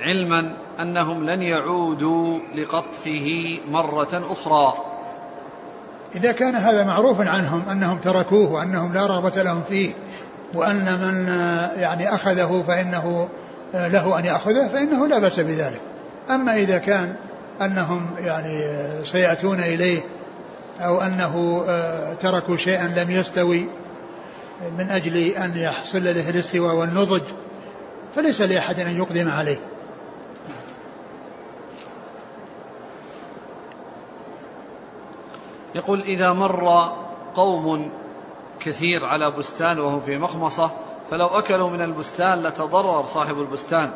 [0.00, 4.87] علما أنهم لن يعودوا لقطفه مرة أخرى.
[6.14, 9.92] إذا كان هذا معروف عنهم أنهم تركوه وأنهم لا رغبة لهم فيه
[10.54, 11.28] وأن من
[11.82, 13.28] يعني أخذه فإنه
[13.74, 15.80] له أن يأخذه فإنه لا بأس بذلك.
[16.30, 17.14] أما إذا كان
[17.62, 18.60] أنهم يعني
[19.04, 20.00] سيأتون إليه
[20.80, 21.64] أو أنه
[22.20, 23.68] تركوا شيئا لم يستوي
[24.78, 27.22] من أجل أن يحصل له الاستواء والنضج
[28.16, 29.58] فليس لأحد أن يقدم عليه.
[35.78, 36.92] يقول إذا مر
[37.34, 37.90] قوم
[38.60, 40.70] كثير على بستان وهم في مخمصة
[41.10, 43.90] فلو أكلوا من البستان لتضرر صاحب البستان.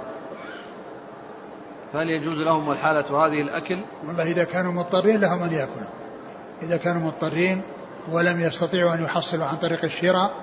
[1.92, 5.90] فهل يجوز لهم الحالة هذه الأكل؟ والله إذا كانوا مضطرين لهم أن يأكلوا.
[6.62, 7.62] إذا كانوا مضطرين
[8.12, 10.34] ولم يستطيعوا أن يحصلوا عن طريق الشراء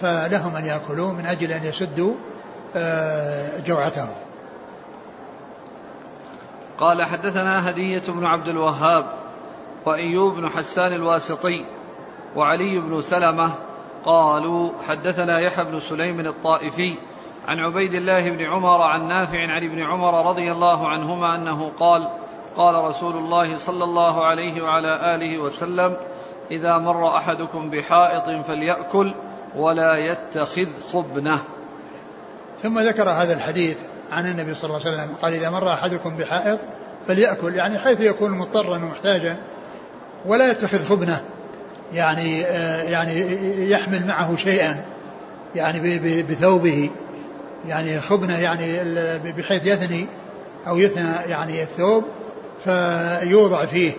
[0.00, 2.14] فلهم أن يأكلوا من أجل أن يسدوا
[2.76, 4.14] آه، جوعتهم.
[6.78, 9.19] قال حدثنا هدية بن عبد الوهاب
[9.86, 11.64] وأيوب بن حسان الواسطي
[12.36, 13.54] وعلي بن سلمة
[14.04, 16.94] قالوا حدثنا يحيى بن سليم الطائفي
[17.46, 22.08] عن عبيد الله بن عمر عن نافع عن ابن عمر رضي الله عنهما أنه قال
[22.56, 25.96] قال رسول الله صلى الله عليه وعلى آله وسلم
[26.50, 29.14] إذا مر أحدكم بحائط فليأكل
[29.56, 31.38] ولا يتخذ خبنة.
[32.58, 33.78] ثم ذكر هذا الحديث
[34.12, 36.60] عن النبي صلى الله عليه وسلم قال إذا مر أحدكم بحائط
[37.06, 39.36] فليأكل يعني حيث يكون مضطرا ومحتاجا
[40.26, 41.20] ولا يتخذ خبنه
[41.92, 43.24] يعني آه، يعني
[43.70, 44.84] يحمل معه شيئا.
[45.54, 46.90] يعني بثوبه.
[47.68, 48.78] يعني خبنه يعني
[49.32, 50.06] بحيث يثني
[50.66, 52.04] أو يثنى يعني الثوب
[52.64, 53.92] فيوضع فيه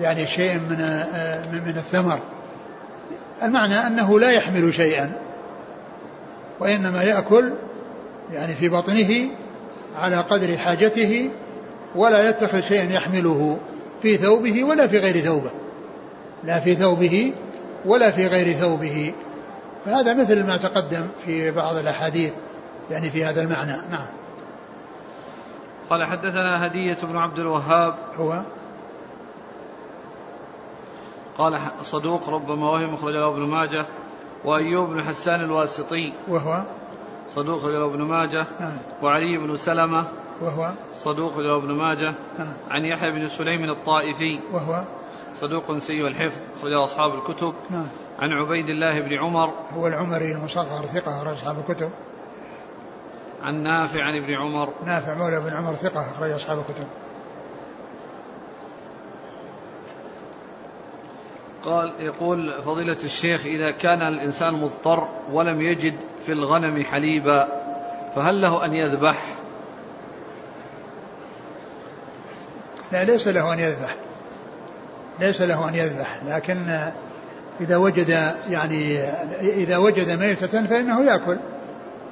[0.00, 2.18] يعني شيء من آه، من الثمر.
[3.42, 5.12] المعنى أنه لا يحمل شيئا
[6.60, 7.52] وإنما يأكل
[8.32, 9.30] يعني في بطنه
[10.00, 11.30] على قدر حاجته
[11.94, 13.58] ولا يتخذ شيئا يحمله.
[14.02, 15.50] في ثوبه ولا في غير ثوبه.
[16.44, 17.32] لا في ثوبه
[17.84, 19.14] ولا في غير ثوبه.
[19.84, 22.32] فهذا مثل ما تقدم في بعض الأحاديث
[22.90, 23.76] يعني في هذا المعنى.
[23.90, 24.06] نعم.
[25.90, 27.94] قال حدثنا هدية بن عبد الوهاب.
[28.14, 28.42] هو؟
[31.38, 33.86] قال صدوق ربما وهم أخرج له ابن ماجه.
[34.44, 36.12] وأيوب بن حسان الواسطي.
[36.28, 36.64] وهو؟
[37.28, 38.46] صدوق أخرج له ابن ماجه.
[38.60, 38.78] نعم.
[39.02, 40.06] وعلي بن سلمة.
[40.42, 42.54] وهو صدوق له ابن ماجه نعم.
[42.70, 44.40] عن يحيى بن سليم الطائفي.
[44.52, 44.84] وهو
[45.34, 47.54] صدوق سيء الحفظ أخرجه أصحاب الكتب.
[47.70, 47.88] نعم.
[48.18, 49.52] عن عبيد الله بن عمر.
[49.72, 51.90] هو العمري المصغر ثقة أخرج أصحاب الكتب.
[53.42, 54.68] عن نافع عن ابن عمر.
[54.84, 56.86] نافع مولى بن عمر ثقة أخرج أصحاب الكتب.
[61.64, 65.94] قال يقول فضيلة الشيخ إذا كان الإنسان مضطر ولم يجد
[66.26, 67.48] في الغنم حليبا
[68.16, 69.41] فهل له أن يذبح؟
[72.92, 73.96] لا ليس له أن يذبح.
[75.20, 76.20] ليس له أن يذبح.
[76.26, 76.90] لكن
[77.60, 78.08] إذا وجد
[78.50, 78.98] يعني
[79.40, 81.36] إذا وجد ميتة فإنه يأكل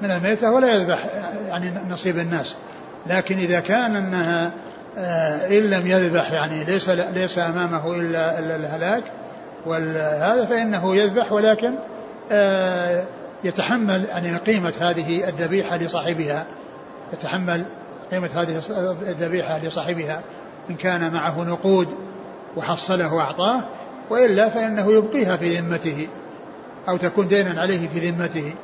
[0.02, 1.06] من الميتة ولا يذبح
[1.48, 2.56] يعني نصيب الناس.
[3.06, 4.50] لكن إذا كان أنها
[4.98, 9.04] آه، إن لم يذبح يعني ليس ليس أمامه إلا الهلاك
[9.66, 11.74] وهذا فإنه يذبح ولكن
[12.32, 13.04] آه،
[13.44, 16.46] يتحمل يعني قيمة هذه الذبيحة لصاحبها
[17.12, 17.64] يتحمل
[18.10, 18.62] قيمة هذه
[19.02, 20.22] الذبيحة لصاحبها.
[20.70, 21.88] إن كان معه نقود
[22.56, 23.64] وحصله وأعطاه
[24.10, 26.08] وإلا فإنه يبقيها في ذمته
[26.88, 28.54] أو تكون دينا عليه في ذمته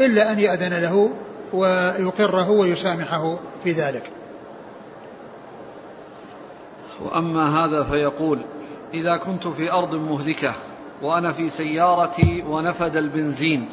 [0.00, 1.10] إلا أن يأذن له
[1.52, 4.10] ويقره ويسامحه في ذلك.
[7.04, 8.42] وأما هذا فيقول
[8.94, 10.52] إذا كنت في أرض مهلكة
[11.02, 13.68] وأنا في سيارتي ونفد البنزين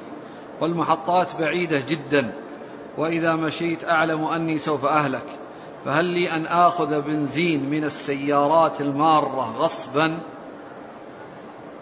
[0.62, 2.34] والمحطات بعيدة جدا
[2.97, 5.42] وإذا مشيت أعلم أني سوف أهلك.
[5.86, 10.19] فهل لي أن آخذ بنزين من السيارات المارة غصبا؟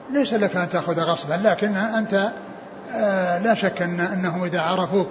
[0.09, 2.31] ليس لك أن تأخذ غصبا لكن أنت
[2.91, 5.09] آه لا شك أن أنهم إذا عرفوك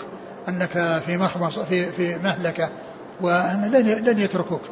[0.48, 2.68] أنك في محبص في في مهلكة
[3.20, 4.62] وأن لن لن يتركوك.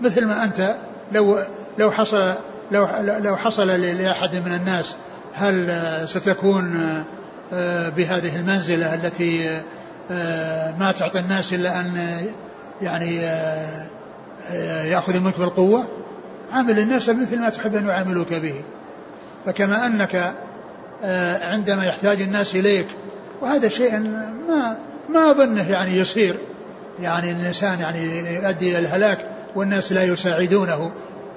[0.00, 0.74] مثل ما أنت
[1.12, 1.38] لو
[1.78, 2.34] لو حصل
[2.70, 4.96] لو لو حصل لأحد من الناس
[5.34, 6.76] هل ستكون
[7.52, 9.60] آه، بهذه المنزلة التي
[10.10, 12.26] آه، ما تعطي الناس إلا أن
[12.82, 13.20] يعني
[14.50, 15.84] آه، يأخذ منك بالقوة.
[16.52, 18.54] عامل الناس مثل ما تحب أن يعاملوك به.
[19.46, 20.34] فكما أنك
[21.42, 22.86] عندما يحتاج الناس إليك
[23.40, 24.00] وهذا شيء
[24.48, 24.76] ما
[25.08, 26.36] ما أظنه يعني يصير.
[27.00, 29.18] يعني الإنسان يعني يؤدي إلى الهلاك
[29.54, 30.90] والناس لا يساعدونه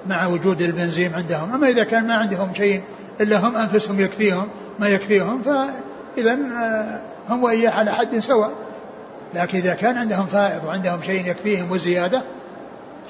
[0.06, 1.52] مع وجود البنزين عندهم.
[1.52, 2.82] أما إذا كان ما عندهم شيء
[3.20, 4.48] إلا هم أنفسهم يكفيهم
[4.78, 8.52] ما يكفيهم فإذا آه، هم وإياه على حد سواء.
[9.34, 12.22] لكن إذا كان عندهم فائض وعندهم شيء يكفيهم وزيادة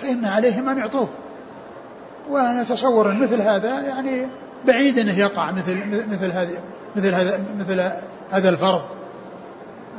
[0.03, 1.09] فإن عليهم أن يعطوه.
[2.31, 4.29] ونتصور أن مثل هذا يعني
[4.67, 5.77] بعيد أنه يقع مثل
[6.11, 6.59] مثل هذه
[6.97, 7.91] مثل هذا مثل
[8.31, 8.83] هذا الفرض.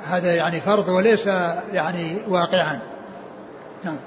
[0.04, 1.28] هذا يعني فرض وليس
[1.72, 2.80] يعني واقعا.
[3.84, 3.98] نعم.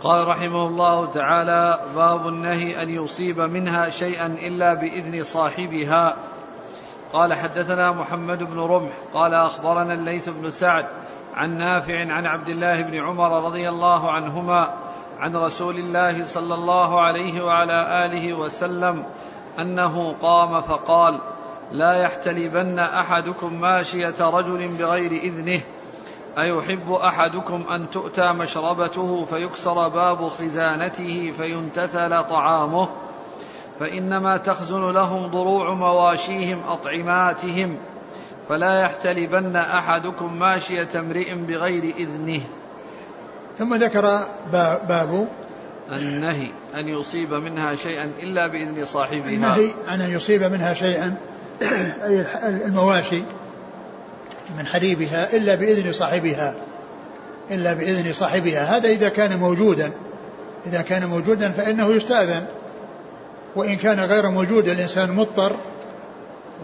[0.00, 6.16] قال رحمه الله تعالى باب النهي أن يصيب منها شيئا إلا بإذن صاحبها.
[7.12, 10.86] قال حدثنا محمد بن رمح قال أخبرنا الليث بن سعد
[11.34, 14.74] عن نافع عن عبد الله بن عمر رضي الله عنهما
[15.18, 19.04] عن رسول الله صلى الله عليه وعلى آله وسلم
[19.58, 21.20] أنه قام فقال
[21.72, 25.60] لا يحتلبن أحدكم ماشية رجل بغير إذنه
[26.38, 32.88] أيحب أحدكم أن تؤتى مشربته فيكسر باب خزانته فينتثل طعامه
[33.80, 37.78] فإنما تخزن لهم ضروع مواشيهم أطعماتهم
[38.48, 42.40] فلا يحتلبن أحدكم ماشية امرئ بغير إذنه.
[43.56, 44.02] ثم ذكر
[44.88, 45.28] باب
[45.92, 49.28] النهي أن يصيب منها شيئا إلا بإذن صاحبها.
[49.28, 51.16] النهي أن يصيب منها شيئا
[51.62, 52.26] أي
[52.66, 53.22] المواشي
[54.58, 56.54] من حليبها إلا بإذن صاحبها.
[57.50, 58.76] إلا بإذن صاحبها.
[58.76, 59.90] هذا إذا كان موجودا.
[60.66, 62.46] إذا كان موجودا فإنه يستأذن.
[63.58, 65.56] وإن كان غير موجود الإنسان مضطر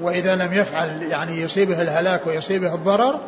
[0.03, 3.21] وإذا لم يفعل يعني يصيبه الهلاك ويصيبه الضرر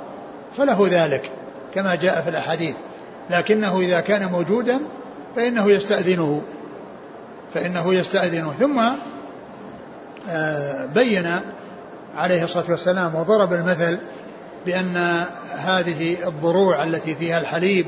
[0.56, 1.30] فله ذلك
[1.74, 2.74] كما جاء في الأحاديث.
[3.30, 4.80] لكنه إذا كان موجودا
[5.36, 6.42] فإنه يستأذنه
[7.54, 8.52] فإنه يستأذنه.
[8.52, 8.80] ثم
[10.28, 11.40] آه، بين
[12.16, 13.98] عليه الصلاة والسلام وضرب المثل
[14.66, 15.24] بأن
[15.56, 17.86] هذه الضروع التي فيها الحليب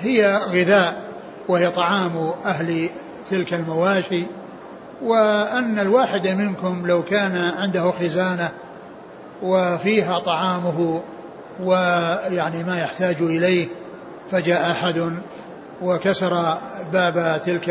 [0.00, 1.02] هي غذاء
[1.48, 2.88] وهي طعام أهل
[3.30, 4.26] تلك المواشي.
[5.02, 8.50] وأن الواحد منكم لو كان عنده خزانة
[9.42, 11.02] وفيها طعامه
[11.62, 13.68] ويعني ما يحتاج إليه
[14.30, 15.12] فجاء أحد
[15.82, 16.58] وكسر
[16.92, 17.70] باب تلك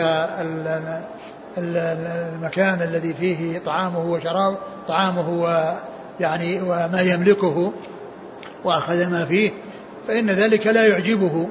[1.58, 7.74] المكان الذي فيه طعامه وشراب طعامه ويعني وما يملكه
[8.64, 9.52] وأخذ ما فيه
[10.08, 11.50] فإن ذلك لا يعجبه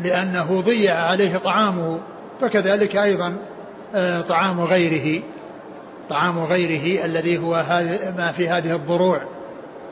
[0.00, 2.00] لأنه ضيع عليه طعامه
[2.40, 3.36] فكذلك أيضا
[4.28, 5.22] طعام غيره
[6.08, 7.64] طعام غيره الذي هو
[8.18, 9.20] ما في هذه الضروع.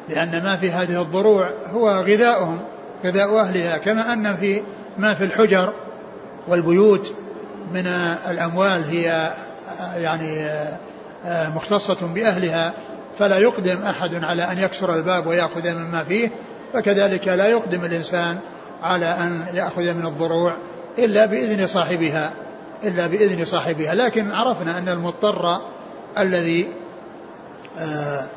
[0.08, 2.58] لأن ما في هذه الضروع هو غذاؤهم
[3.04, 4.62] غذاء أهلها كما أن في
[4.98, 5.72] ما في الحجر
[6.48, 7.14] والبيوت
[7.74, 7.86] من
[8.30, 9.32] الأموال هي
[9.80, 10.46] آه، يعني
[11.26, 12.72] آه، مختصة بأهلها
[13.18, 16.30] فلا يقدم أحد على أن يكسر الباب ويأخذ مما فيه
[16.72, 18.38] فكذلك لا يقدم الإنسان
[18.82, 20.52] على أن يأخذ من الضروع
[20.98, 22.32] إلا بإذن صاحبها.
[22.84, 23.94] إلا بإذن صاحبها.
[23.94, 25.60] لكن عرفنا أن المضطر
[26.18, 26.68] الذي
[27.76, 28.28] آآ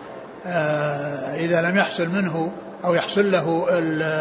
[0.45, 2.51] آآ إذا لم يحصل منه
[2.85, 3.65] أو يحصل له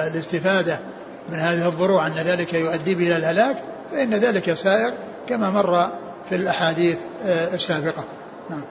[0.07, 0.81] الاستفادة
[1.29, 4.95] من هذه الضروع أن ذلك يؤدي به إلى الهلاك فإن ذلك سائر
[5.29, 5.91] كما مر
[6.29, 8.05] في الأحاديث السابقة.
[8.51, 8.65] نعم.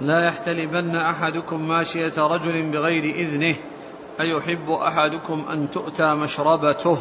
[0.00, 3.54] لا يحتلبن أحدكم ماشية رجل بغير إذنه
[4.20, 6.98] أيحب أحدكم أن تؤتى مشربته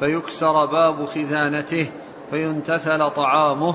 [0.00, 1.90] فيكسر باب خزانته.
[2.30, 3.74] فينتثل طعامه.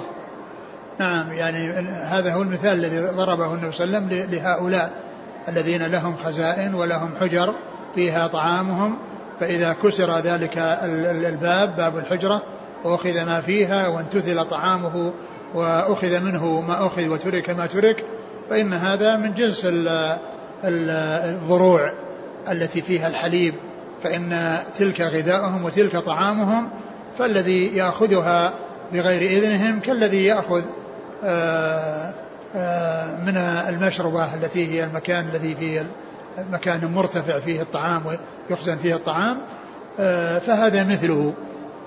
[0.99, 4.93] نعم يعني هذا هو المثال الذي ضربه النبي صلى الله عليه وسلم لهؤلاء
[5.47, 7.53] الذين لهم خزائن ولهم حجر
[7.95, 8.97] فيها طعامهم
[9.39, 10.57] فإذا كسر ذلك
[11.25, 12.41] الباب باب الحجرة
[12.83, 15.13] وأخذ ما فيها وانتثل طعامه
[15.53, 18.05] وأخذ منه ما أخذ وترك ما ترك
[18.49, 19.67] فإن هذا من جنس
[20.63, 21.93] الضروع
[22.51, 23.53] التي فيها الحليب
[24.03, 26.69] فإن تلك غذاؤهم وتلك طعامهم
[27.17, 28.53] فالذي يأخذها
[28.93, 30.63] بغير إذنهم كالذي يأخذ
[31.23, 32.13] آه،
[32.55, 35.85] آه، من المشربة التي هي المكان الذي فيه
[36.51, 38.01] مكان مرتفع فيه الطعام
[38.49, 39.37] ويخزن فيه الطعام
[39.99, 41.33] آه، فهذا مثله.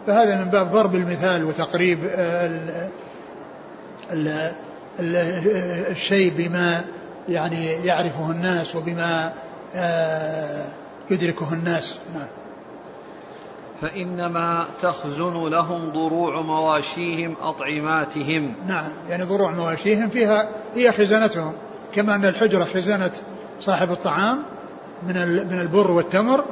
[0.07, 1.99] فهذا من باب ضرب المثال وتقريب
[5.91, 6.85] الشيء بما
[7.29, 9.33] يعني يعرفه الناس وبما
[11.11, 11.99] يدركه الناس.
[12.15, 12.46] نعم.
[13.83, 18.55] فإنما تخزن لهم ضروع مواشيهم أطعماتهم.
[18.67, 21.53] نعم يعني ضروع مواشيهم فيها هي خزانتهم
[21.95, 23.11] كما أن الحجرة خزانة
[23.61, 24.43] صاحب الطعام
[25.03, 25.15] من
[25.51, 26.45] من البر والتمر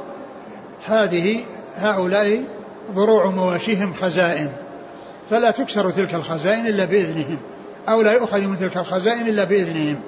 [0.85, 1.45] هذه
[1.77, 2.45] هؤلاء
[2.91, 4.53] ضروع مواشيهم خزائن.
[5.31, 7.39] فلا تكسر تلك الخزائن إلا بإذنهم
[7.89, 10.01] أو لا يؤخذ من تلك الخزائن إلا بإذنهم.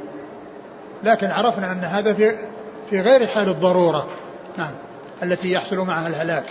[1.05, 2.33] لكن عرفنا أن هذا في
[2.91, 4.07] في غير حال الضرورة
[4.59, 4.73] نعم
[5.23, 6.45] التي يحصل معها الهلاك.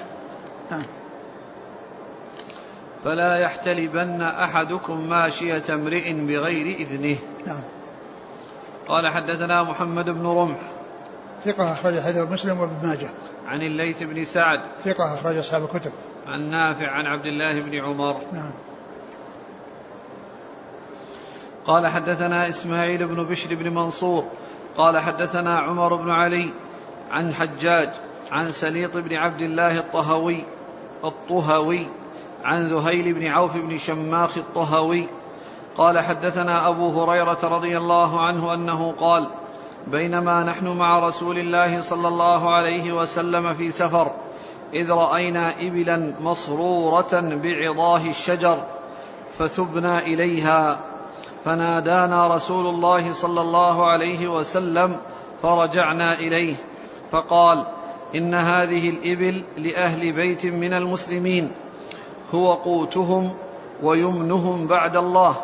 [3.04, 7.18] فلا يحتلبن أحدكم ماشية امرئ بغير إذنه.
[7.46, 7.64] نعم
[8.88, 10.60] قال حدثنا محمد بن رمح.
[11.46, 13.10] ثقة أخرج حديث مسلم وابن ماجه.
[13.48, 14.62] عن الليث بن سعد.
[14.80, 15.92] ثقة أخرج أصحاب الكتب.
[16.28, 18.22] عن نافع عن عبد الله بن عمر.
[18.34, 18.54] نعم
[21.66, 24.26] قال حدثنا إسماعيل بن بشر بن منصور.
[24.78, 26.50] قال حدثنا عمر بن علي
[27.12, 27.90] عن حجاج
[28.32, 30.44] عن سليط بن عبد الله الطهوي.
[31.04, 31.88] الطهوي
[32.44, 35.08] عن ذهيل بن عوف بن شماخ الطهوي
[35.78, 39.28] قال حدثنا أبو هريرة رضي الله عنه أنه قال
[39.88, 44.12] بينما نحن مع رسول الله صلى الله عليه وسلم في سفر
[44.74, 48.58] إذ رأينا إبلا مصرورة بعضاه الشجر
[49.40, 50.80] فثبنا إليها
[51.46, 55.00] فنادانا رسول الله صلى الله عليه وسلم
[55.42, 56.56] فرجعنا إليه
[57.12, 57.66] فقال
[58.16, 61.52] إن هذه الإبل لأهل بيت من المسلمين
[62.34, 63.34] هو قوتهم
[63.84, 65.38] ويمنهم بعد الله.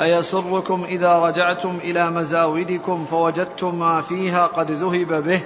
[0.00, 5.40] أيسركم إذا رجعتم إلى مزاودكم فوجدتم ما فيها قد ذهب به؟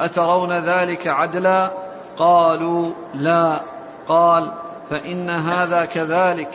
[0.00, 1.72] أترون ذلك عدلا؟
[2.16, 3.60] قالوا لا.
[4.08, 4.52] قال
[4.90, 6.50] فإن هذا كذلك.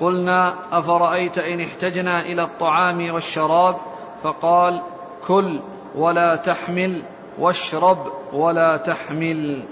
[0.00, 3.76] قلنا أفرأيت إن احتجنا إلى الطعام والشراب؟
[4.22, 4.82] فقال
[5.26, 5.60] كل
[5.94, 7.02] ولا تحمل.
[7.38, 9.64] واشرب ولا تحمل.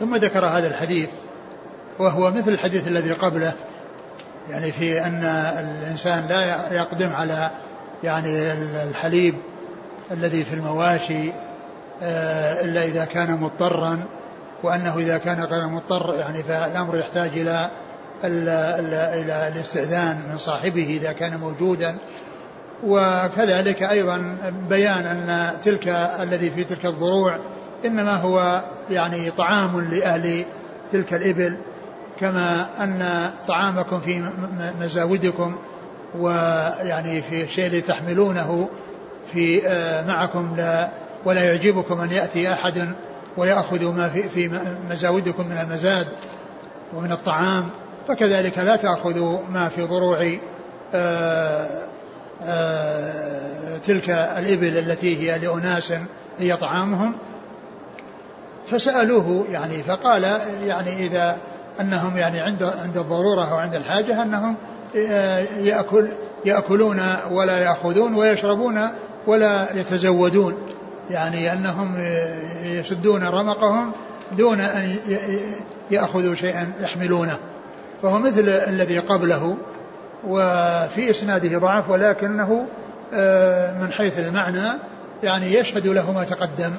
[0.00, 1.08] ثم ذكر هذا الحديث
[1.98, 3.52] وهو مثل الحديث الذي قبله
[4.50, 5.24] يعني في أن
[5.58, 7.50] الإنسان لا يقدم على
[8.04, 9.34] يعني الحليب
[10.10, 11.32] الذي في المواشي
[12.02, 13.98] آه، إلا إذا كان مضطرا
[14.62, 17.70] وأنه إذا كان غير مضطر يعني فالأمر يحتاج إلى
[18.24, 21.96] إلى الاستئذان من صاحبه إذا كان موجودا.
[22.86, 24.36] وكذلك أيضا
[24.68, 25.88] بيان أن تلك
[26.20, 27.36] الذي في تلك الضروع
[27.84, 30.44] إنما هو يعني طعام لأهل
[30.92, 31.56] تلك الإبل
[32.20, 34.22] كما أن طعامكم في
[34.80, 35.56] مزاودكم
[36.18, 38.68] ويعني في الشيء الذي تحملونه
[39.32, 40.88] في آه، معكم لا
[41.24, 42.88] ولا يعجبكم أن يأتي أحد
[43.36, 44.50] ويأخذ ما في, في
[44.90, 46.06] مزاودكم من المزاد
[46.94, 47.68] ومن الطعام
[48.08, 50.38] فكذلك لا تأخذوا ما في ضروع
[50.94, 51.82] آه،
[53.84, 55.92] تلك الإبل التي هي لأناس
[56.38, 57.14] هي طعامهم
[58.66, 61.36] فسألوه يعني فقال يعني إذا
[61.80, 64.56] أنهم يعني عند عند الضرورة أو عند الحاجة أنهم
[64.96, 66.08] آه، يأكل
[66.44, 68.88] يأكلون ولا يأخذون ويشربون
[69.26, 70.54] ولا يتزودون.
[71.10, 71.94] يعني أنهم
[72.62, 73.92] يسدون رمقهم
[74.36, 74.96] دون أن
[75.90, 77.38] يأخذوا شيئا يحملونه.
[78.02, 79.56] فهو مثل الذي قبله.
[80.26, 82.66] وفي إسناده ضعف ولكنه
[83.14, 84.68] آه، من حيث المعنى
[85.22, 86.74] يعني يشهد له ما تقدم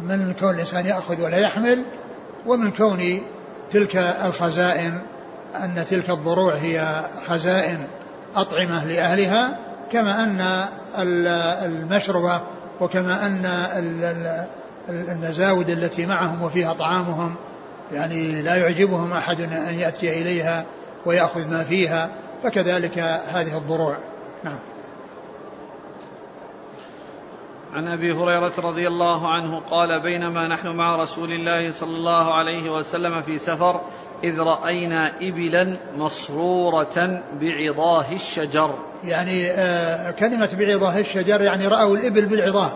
[0.00, 1.82] من كون الإنسان يأخذ ولا يحمل
[2.46, 3.22] ومن كون
[3.70, 4.98] تلك الخزائن
[5.56, 7.78] أن تلك الضروع هي خزائن
[8.36, 9.58] أطعمة لأهلها
[9.92, 10.64] كما أن
[11.64, 12.40] المشربة
[12.80, 13.46] وكما أن
[14.88, 17.34] المزاود التي معهم وفيها طعامهم
[17.92, 20.64] يعني لا يعجبهم أحد أن يأتي إليها
[21.06, 22.08] ويأخذ ما فيها.
[22.42, 23.96] فكذلك هذه الضروع.
[24.44, 24.58] نعم.
[27.72, 32.70] عن أبي هريرة رضي الله عنه قال بينما نحن مع رسول الله صلى الله عليه
[32.70, 33.80] وسلم في سفر
[34.24, 38.74] إذ رأينا إبلا مسروره بعضاه الشجر.
[39.04, 42.72] يعني آه كلمة بعضاه الشجر يعني رأوا الإبل بالعظاه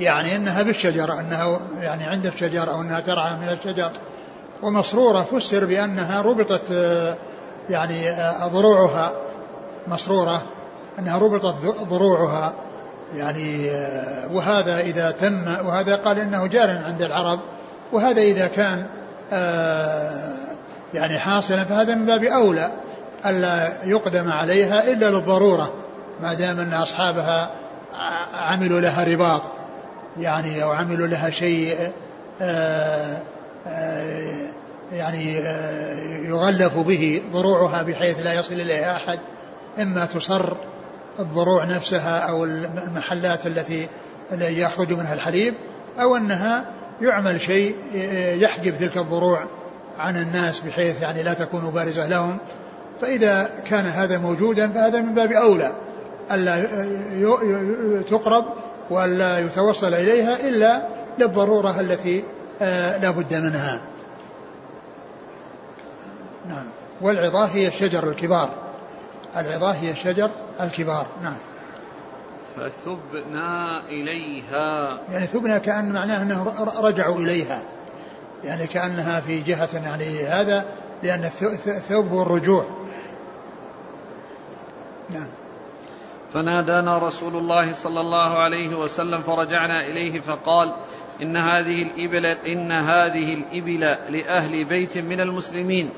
[0.00, 3.90] يعني إنها بالشجر إنها يعني عند الشجر أو إنها ترعى من الشجر.
[4.62, 7.16] ومسروره فسر بأنها ربطت آه
[7.70, 9.12] يعني آه ضروعها
[9.86, 10.42] مسرورة
[10.98, 11.56] أنها ربطت
[11.90, 12.52] ضروعها.
[13.14, 17.40] يعني آه، وهذا إذا تم وهذا قال إنه جار عند العرب.
[17.92, 18.86] وهذا إذا كان
[19.32, 20.32] آه،
[20.94, 22.70] يعني حاصلا فهذا من باب أولى
[23.26, 25.72] ألا يقدم عليها إلا للضرورة
[26.22, 27.50] ما دام أن أصحابها
[28.34, 29.42] عملوا لها رباط.
[30.20, 31.90] يعني أو عملوا لها شيء
[32.40, 33.18] آه،
[34.92, 35.36] يعني
[36.28, 39.18] يغلف به ضروعها بحيث لا يصل إليها أحد
[39.82, 40.56] إما تصر
[41.18, 43.88] الضروع نفسها أو المحلات التي
[44.40, 45.54] يخرج منها الحليب
[45.98, 46.64] أو أنها
[47.02, 47.74] يعمل شيء
[48.40, 49.44] يحجب تلك الضروع
[49.98, 52.38] عن الناس بحيث يعني لا تكون بارزة لهم.
[53.00, 55.72] فإذا كان هذا موجودا فهذا من باب أولى
[56.32, 56.66] ألا
[58.06, 58.44] تقرب
[58.90, 60.82] وألا يتوصل إليها إلا
[61.18, 62.24] للضرورة التي
[62.62, 63.80] آه، لا بد منها.
[66.48, 66.66] نعم.
[67.00, 68.50] والعظاه هي الشجر الكبار.
[69.36, 70.30] العظاه هي الشجر
[70.60, 71.06] الكبار.
[71.22, 71.36] نعم.
[72.56, 74.98] فثبنا إليها.
[75.12, 77.62] يعني ثبنا كأن معناه أنه رجعوا إليها.
[78.44, 80.66] يعني كأنها في جهة يعني هذا
[81.02, 81.24] لأن
[81.66, 82.64] الثوب هو الرجوع.
[85.10, 85.28] نعم.
[86.32, 90.74] فنادانا رسول الله صلى الله عليه وسلم فرجعنا إليه فقال
[91.22, 95.90] إن هذه الإبل إن هذه الإبل لأهل بيت من المسلمين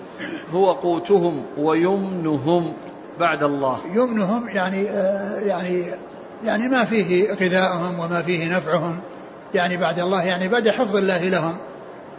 [0.51, 2.77] هو قوتهم ويمنهم
[3.21, 3.81] بعد الله.
[3.95, 5.85] يمنهم يعني آه، يعني
[6.45, 9.01] يعني ما فيه غذاؤهم وما فيه نفعهم
[9.55, 11.57] يعني بعد الله يعني بعد حفظ الله لهم.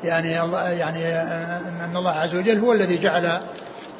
[0.03, 3.39] يعني الله يعني آه، إن الله عز وجل هو الذي جعل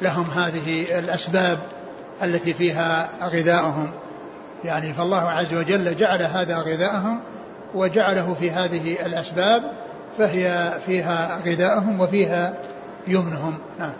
[0.02, 1.58] لهم هذه الأسباب
[2.22, 3.90] التي فيها غذاؤهم
[4.64, 7.20] يعني فالله عز وجل جعل هذا غذاءهم
[7.74, 9.62] وجعله في هذه الأسباب
[10.18, 12.54] فهي فيها غذاءهم وفيها
[13.08, 13.58] يمنهم.
[13.78, 13.92] نعم.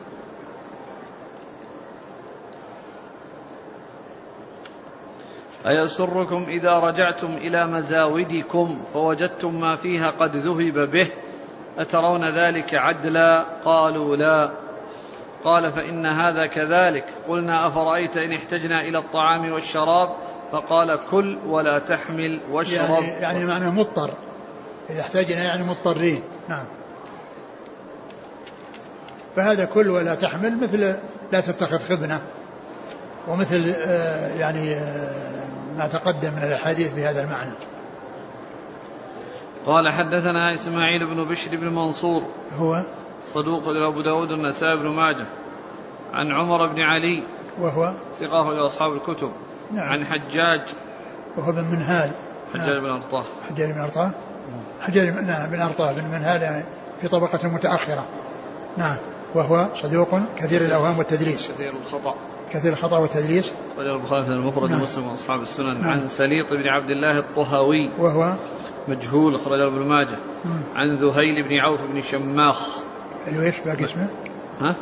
[5.66, 11.07] أيسركم إذا رجعتم إلى مزاودكم فوجدتم ما فيها قد ذهب به؟
[11.79, 14.51] أترون ذلك عدلا؟ قالوا لا.
[15.45, 17.05] قال فإن هذا كذلك.
[17.29, 20.09] قلنا أفرأيت إن احتجنا إلى الطعام والشراب؟
[20.53, 22.91] فقال كل ولا تحمل واشرب.
[22.91, 24.11] يعني, يعني معنى مضطر.
[24.91, 26.23] إذا احتجنا يعني مضطرين.
[26.49, 26.65] نعم.
[29.37, 30.95] فهذا كل ولا تحمل مثل
[31.33, 32.23] لا تتخذ خبنة.
[33.29, 37.53] ومثل آه، يعني آه، ما تقدم من الأحاديث بهذا المعنى.
[39.67, 42.23] قال حدثنا إسماعيل بن بشر بن منصور.
[42.59, 42.85] هو؟
[43.23, 45.27] صدوق لأبو داود النسائي بن ماجه.
[46.13, 47.23] عن عمر بن علي.
[47.61, 49.33] وهو؟ ثقاه لأصحاب الكتب.
[49.73, 49.89] نعم.
[49.89, 50.61] عن حجاج.
[51.37, 52.11] وهو بن منهال.
[52.55, 52.81] حجاج نعم.
[52.81, 53.25] بن أرطاه.
[53.49, 54.11] حجاج بن أرطاه.
[54.81, 56.64] حجاج نعم بن أرطاه بن منهال يعني
[57.01, 58.07] في طبقة متأخرة.
[58.77, 58.97] نعم.
[59.35, 61.51] وهو صدوق كثير الأوهام والتدليس.
[61.51, 62.14] كثير الخطأ.
[62.53, 63.53] كثير الخطأ والتدليس.
[63.79, 64.81] رجل البخاري في المفرد نعم.
[64.81, 65.81] ومسلم وأصحاب السنن.
[65.81, 65.91] نعم.
[65.91, 68.35] عن سليط بن عبد الله الطهوي وهو
[68.89, 70.19] مجهول اخرج ابن ماجه.
[70.45, 70.62] نعم.
[70.77, 72.69] عن ذهيل بن عوف بن شماخ.
[73.29, 74.09] إيش باقي اسمه؟
[74.61, 74.75] ها؟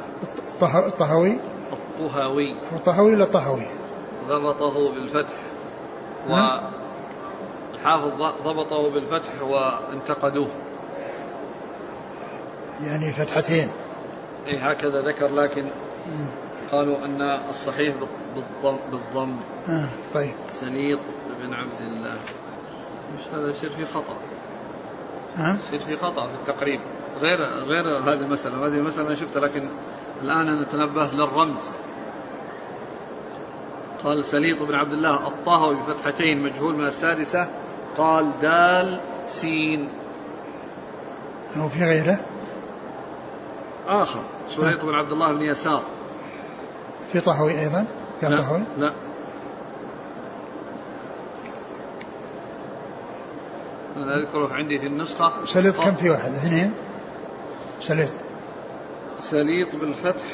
[0.62, 1.39] الطهوي
[1.87, 3.66] الطهوي الطهوي ولا الطهوي؟
[4.29, 5.35] ضبطه بالفتح
[6.31, 6.35] و
[7.74, 10.49] الحافظ ضبطه بالفتح وانتقدوه.
[12.83, 13.68] يعني فتحتين.
[14.47, 15.70] إي هكذا ذكر لكن.
[16.72, 17.95] قالوا أن الصحيح
[18.35, 19.37] بالضم, بالضم.
[19.68, 20.35] آه طيب.
[20.49, 21.01] سليط
[21.43, 22.16] بن عبد الله.
[23.16, 24.16] مش هذا يصير في خطأ؟
[25.37, 25.57] نعم.
[25.57, 26.81] يصير في خطأ في التقريب.
[27.20, 28.66] غير غير هذه المسألة.
[28.66, 29.68] هذه المسألة أنا شفتها لكن
[30.22, 31.70] الآن نتنبه للرمز.
[34.05, 37.49] قال سليط بن عبد الله الطهوي بفتحتين مجهول من السادسة.
[37.99, 39.88] قال دال سين.
[41.57, 42.20] أو في غيره؟
[43.88, 45.82] آخر سليط بن عبد الله بن يسار.
[47.12, 47.86] في طهوي أيضا؟
[48.20, 48.92] كان لا طهوي لا.
[53.97, 55.32] أنا أذكره عندي في النسخة.
[55.44, 56.72] سليط كم في واحد؟ اثنين؟
[57.80, 58.11] سليط.
[59.18, 60.24] سليط بالفتح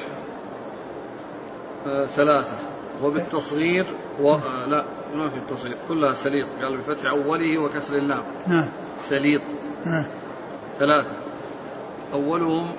[1.86, 2.71] آه ثلاثة.
[3.02, 3.86] وبالتصغير
[4.20, 4.32] و...
[4.32, 4.84] آه لا
[5.14, 5.76] ما في التصغير.
[5.88, 6.46] كلها سليط.
[6.62, 8.22] قال بفتح أوله وكسر اللام.
[8.46, 8.68] نعم.
[9.02, 9.42] سليط.
[9.86, 10.06] نعم.
[10.78, 11.16] ثلاثة.
[12.12, 12.74] أولهم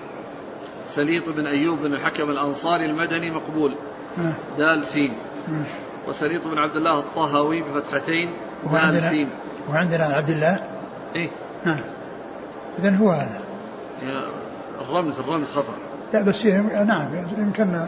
[0.85, 3.75] سليط بن أيوب بن الحكم الأنصاري المدني مقبول.
[4.17, 4.33] نعم.
[4.57, 5.13] دال سين.
[5.47, 5.65] نعم.
[6.07, 8.33] وسليط بن عبد الله الطهوي بفتحتين.
[8.71, 9.29] دال سين.
[9.69, 10.67] وعندنا عبد الله؟
[11.15, 11.29] إيه.
[11.65, 11.81] نعم.
[12.79, 13.41] إذا هو هذا.
[14.81, 15.73] الرمز الرمز خطأ.
[16.13, 17.07] لا بس نعم
[17.37, 17.87] يمكن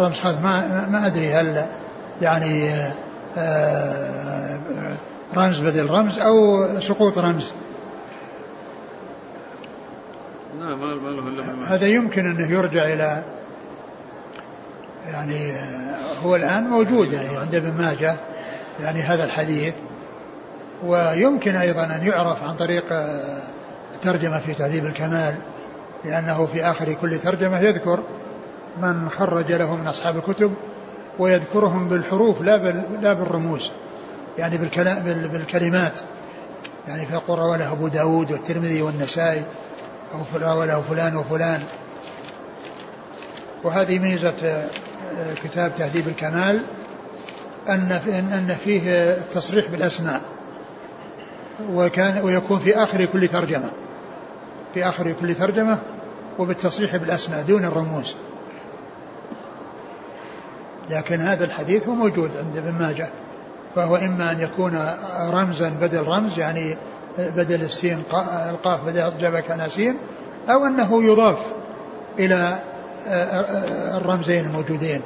[0.00, 1.66] رمز خاص ما ما أدري هل
[2.22, 2.92] يعني آه،
[3.36, 4.58] آه،
[5.36, 7.52] رمز بدل رمز أو سقوط رمز
[10.60, 11.74] لا ما له.
[11.74, 13.22] هذا يمكن أنه يرجع إلى
[15.06, 18.16] يعني آه، هو الآن موجود يعني عند ابن ماجه
[18.80, 19.74] يعني هذا الحديث
[20.84, 22.84] ويمكن أيضا أن يعرف عن طريق
[24.02, 25.34] ترجمة في تهذيب الكمال
[26.04, 28.02] لأنه في آخر كل ترجمة يذكر
[28.80, 30.54] من خرج له من أصحاب الكتب
[31.18, 32.56] ويذكرهم بالحروف لا
[33.02, 33.70] لا بالرموز
[34.38, 36.00] يعني بالكلام بال- بالكلمات
[36.88, 39.42] يعني فيقول روى له أبو داود والترمذي والنسائي
[40.34, 41.62] فل- روى له فلان وفلان.
[43.64, 44.68] وهذه ميزة آه،
[45.44, 46.60] كتاب تهذيب الكمال
[47.66, 48.80] في- ان أن فيه
[49.14, 50.20] التصريح بالأسماء
[51.72, 53.70] وكان ويكون في آخر كل ترجمة
[54.74, 55.78] في آخر كل ترجمة
[56.38, 58.14] وبالتصريح بالأسماء دون الرموز.
[60.90, 63.08] لكن هذا الحديث هو موجود عند ابن ماجه.
[63.74, 64.80] فهو إما أن يكون
[65.32, 66.76] رمزا بدل رمز يعني
[67.18, 69.96] بدل السين قا- القاف بدل جبل كان سين
[70.48, 71.38] أو أنه يضاف
[72.18, 72.58] إلى
[73.96, 75.02] الرمزين الموجودين.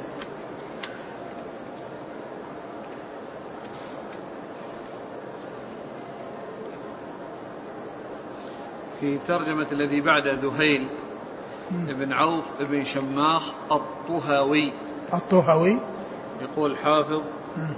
[8.99, 10.87] في ترجمة الذي بعد ذهيل
[11.89, 14.73] ابن عوف ابن شماخ الطهوي
[15.13, 15.77] الطهوي
[16.41, 17.21] يقول الحافظ
[17.57, 17.75] مم.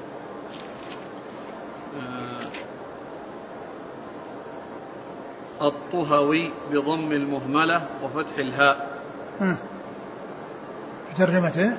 [5.61, 8.87] آه، الطهوي بضم المهملة وفتح الهاء.
[9.39, 9.57] ها.
[11.09, 11.71] في ترجمته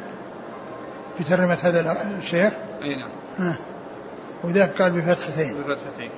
[1.19, 2.97] في ترجمة هذا الشيخ؟ أي
[3.39, 3.57] نعم.
[4.45, 5.55] وذاك قال بفتحتين.
[5.63, 6.11] بفتحتين.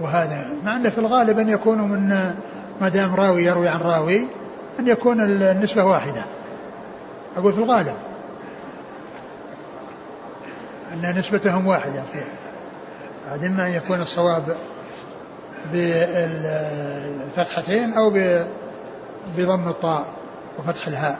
[0.00, 2.34] وهذا مع أنه في الغالب أن يكون من
[2.80, 4.26] ما دام راوي يروي عن راوي
[4.78, 6.24] أن يكون النسبة واحدة.
[7.36, 7.96] أقول في الغالب.
[10.92, 12.26] أن نسبتهم واحدة يصير
[13.30, 14.56] بعد إما أن يكون الصواب
[15.72, 16.72] بالفتحتين
[17.92, 18.10] أو
[19.36, 20.06] بضم الطاء
[20.58, 21.18] وفتح الهاء؟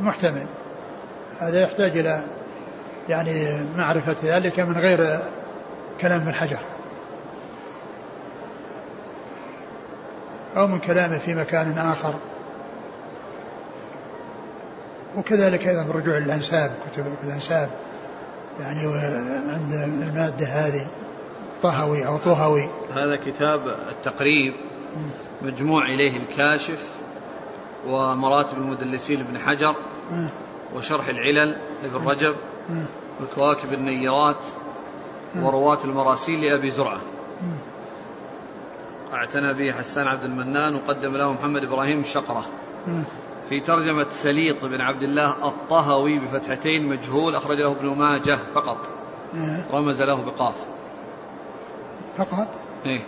[0.00, 0.46] محتمل.
[1.40, 2.22] هذا يحتاج إلى
[3.08, 5.18] يعني معرفة ذلك من غير
[6.00, 6.58] كلام ابن حجر.
[10.56, 12.14] أو من كلامه في مكان آخر.
[15.16, 17.70] وكذلك أيضا بالرجوع للأنساب كتب الأنساب.
[18.60, 18.80] يعني
[19.52, 20.86] عند المادة هذه
[21.62, 22.68] طهوي أو طهوي.
[22.94, 24.54] هذا كتاب التقريب
[25.42, 26.88] مجموع إليه الكاشف
[27.86, 29.74] ومراتب المدلسين لابن حجر
[30.74, 32.34] وشرح العلل لابن رجب
[33.22, 34.44] وكواكب النيرات
[35.36, 37.00] ورواة المراسيل لأبي زرعة.
[39.12, 42.46] أعتنى به حسان عبد المنان وقدم له محمد إبراهيم الشقرة.
[43.48, 48.90] في ترجمة سليط بن عبد الله الطهوي بفتحتين مجهول أخرج له ابن ماجه فقط.
[49.34, 49.64] آه.
[49.72, 50.54] رمز له بقاف.
[52.16, 52.48] فقط؟
[52.86, 53.00] إيه.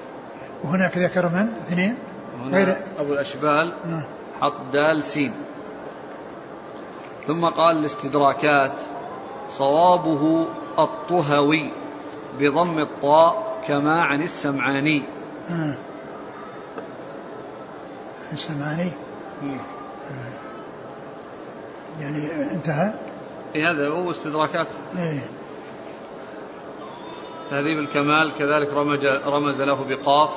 [0.65, 1.97] وهناك ذكر من؟ اثنين؟
[2.45, 4.05] غير؟ أبو الأشبال آه.
[4.41, 5.35] حط دال سين.
[7.27, 8.81] ثم قال الاستدراكات
[9.49, 10.47] صوابه
[10.79, 11.73] الطهوي
[12.39, 15.03] بضم الطاء كما عن السمعاني.
[15.51, 15.79] آه.
[18.33, 18.91] السمعاني.
[19.43, 19.59] مم.
[22.01, 22.93] يعني انتهى؟
[23.55, 24.67] إيه هذا هو استدراكات.
[24.99, 25.21] إيه.
[27.51, 30.31] تهذيب الكمال كذلك رمز رمز له بقاف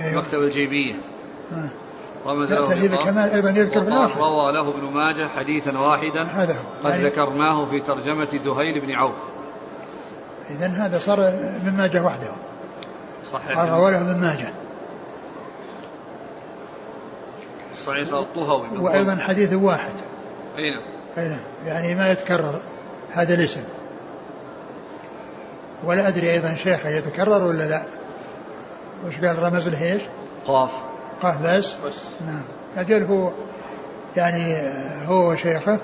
[0.00, 0.22] أيوه.
[0.22, 0.94] مكتب الجيبية.
[1.52, 1.70] آه.
[2.26, 4.20] رمز له تهذيب الكمال أيضا يذكر في الآخر.
[4.20, 6.22] روى له ابن ماجه حديثا واحدا.
[6.22, 6.84] هذا هو.
[6.84, 9.16] قد يعني ذكرناه في ترجمة دهيل بن عوف.
[10.50, 11.18] اذا هذا صار
[11.64, 12.32] من ماجه وحده.
[13.32, 13.58] صحيح.
[13.58, 14.52] رواه له من ماجه.
[17.76, 18.78] صحيح صار الطهوي.
[18.78, 19.92] وأيضا حديث واحد.
[20.56, 20.82] أي نعم.
[21.18, 21.40] أي نعم.
[21.66, 22.60] يعني ما يتكرر
[23.10, 23.62] هذا الاسم.
[25.84, 27.82] ولا أدري أيضا شيخه يتكرر ولا لا.
[29.06, 30.02] وش قال؟ رمز له إيش؟
[30.46, 30.84] قاف.
[31.20, 31.98] قاف بس؟ بس.
[32.26, 32.44] نعم.
[32.76, 33.32] أجل هو
[34.16, 34.56] يعني
[35.06, 35.78] هو وشيخه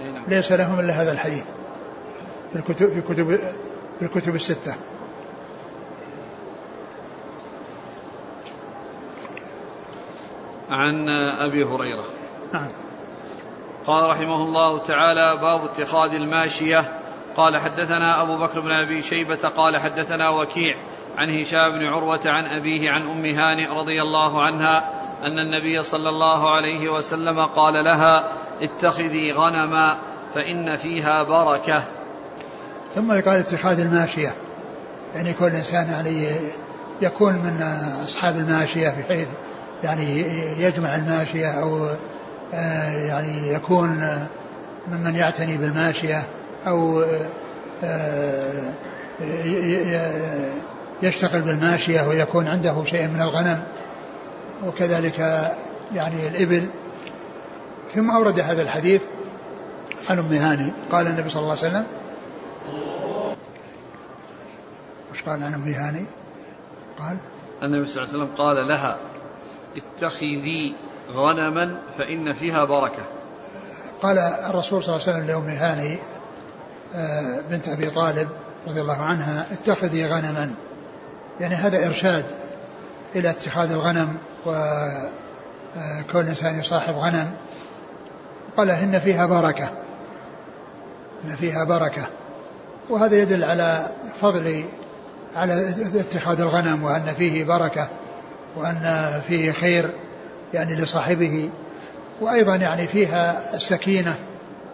[0.00, 0.24] أي نعم.
[0.28, 1.44] ليس لهم إلا هذا الحديث
[2.52, 3.36] في الكتب في كتب
[3.98, 4.74] في الكتب الستة.
[10.70, 11.08] عن
[11.38, 12.04] أبي هريرة.
[12.52, 12.68] نعم.
[13.86, 16.98] قال رحمه الله تعالى باب اتخاذ الماشية.
[17.36, 20.76] قال حدثنا أبو بكر بن أبي شيبة قال حدثنا وكيع
[21.16, 24.90] عن هشام بن عروة عن أبيه عن أم هانئ رضي الله عنها
[25.22, 29.98] أن النبي صلى الله عليه وسلم قال لها اتخذي غنما
[30.34, 31.82] فإن فيها بركة.
[32.94, 34.30] ثم قال اتخاذ الماشية.
[35.14, 36.30] يعني كل إنسان يعني
[37.02, 37.62] يكون من
[38.04, 39.28] أصحاب الماشية بحيث
[39.82, 40.24] يعني
[40.58, 41.88] يجمع الماشية أو
[42.52, 44.18] يعني يكون
[44.88, 46.24] ممن يعتني بالماشية
[46.66, 47.04] أو
[47.84, 48.72] آه،
[51.02, 53.62] يشتغل بالماشية ويكون عنده شيء من الغنم
[54.66, 55.18] وكذلك
[55.94, 56.66] يعني الإبل.
[57.94, 59.02] ثم أورد هذا الحديث
[60.10, 60.72] عن أم هاني.
[60.90, 61.86] قال النبي صلى الله عليه وسلم
[65.12, 66.04] وش قال عن أم هاني؟
[66.98, 67.16] قال
[67.62, 68.98] النبي صلى الله عليه وسلم قال لها
[69.76, 70.74] اتخذي
[71.10, 73.02] غنما فإن فيها بركة.
[74.02, 75.98] قال الرسول صلى الله عليه وسلم لأم هاني
[76.94, 78.28] آه، بنت أبي طالب
[78.68, 80.54] رضي الله عنها اتخذي غنما.
[81.40, 82.26] يعني هذا إرشاد
[83.16, 87.30] إلى اتخاذ الغنم وكل إنسان يصاحب غنم.
[88.56, 89.68] قال إن فيها بركة.
[91.24, 92.02] إن فيها بركة.
[92.90, 93.86] وهذا يدل على
[94.20, 94.64] فضل
[95.36, 97.88] على اتخاذ الغنم وأن فيه بركة
[98.56, 99.90] وأن فيه خير.
[100.54, 101.50] يعني لصاحبه
[102.20, 104.14] وأيضا يعني فيها السكينة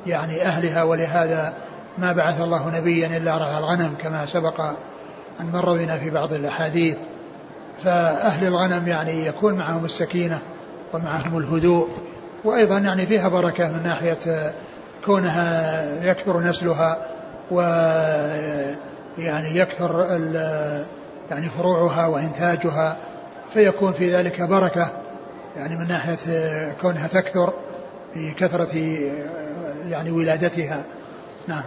[0.07, 1.53] يعني أهلها ولهذا
[1.99, 4.61] ما بعث الله نبيا إلا رعى الغنم كما سبق
[5.41, 6.97] أن مر بنا في بعض الأحاديث.
[7.85, 10.39] فأهل الغنم يعني يكون معهم السكينة
[10.93, 11.89] ومعهم الهدوء
[12.45, 14.53] وأيضا يعني فيها بركة من ناحية
[15.05, 16.99] كونها يكثر نسلها
[17.51, 17.61] و
[19.19, 20.07] يعني يكثر
[21.31, 22.97] يعني فروعها وإنتاجها
[23.53, 24.91] فيكون في ذلك بركة.
[25.59, 26.17] يعني من ناحية
[26.81, 27.53] كونها تكثر
[28.17, 28.77] بكثرة
[29.89, 30.85] يعني ولادتها.
[31.49, 31.65] نعم.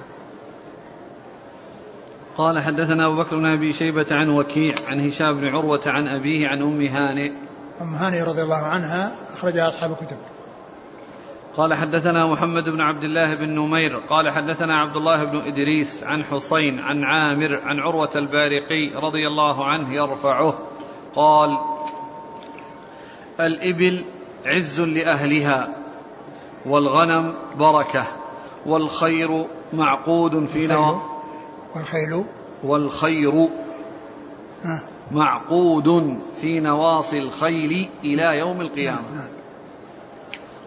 [2.37, 6.47] قال حدثنا أبو بكر بن أبي شيبة عن وكيع عن هشام بن عروة عن أبيه
[6.47, 7.31] عن أم هانئ.
[7.81, 10.17] أم هانئ رضي الله عنها أخرجها أصحاب الكتب.
[11.57, 13.97] قال حدثنا محمد بن عبد الله بن نمير.
[13.97, 19.65] قال حدثنا عبد الله بن إدريس عن حسين عن عامر عن عروة البارقي رضي الله
[19.65, 20.59] عنه يرفعه.
[21.15, 21.57] قال
[23.45, 24.05] الإبل
[24.45, 25.69] عز لأهلها
[26.65, 28.07] والغنم بركة
[28.65, 31.01] والخير معقود في نوى
[31.75, 32.23] والخيل؟
[32.63, 33.49] والخير
[35.11, 39.01] معقود في نواصي الخيل إلى يوم القيامة.
[39.01, 39.29] نعم نعم.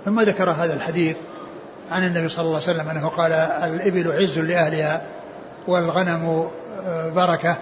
[0.05, 1.17] ثم ذكر هذا الحديث
[1.91, 5.07] عن النبي صلى الله عليه وسلم أنه قال الإبل عز لأهلها
[5.69, 6.49] والغنم
[6.83, 7.57] آه، بركة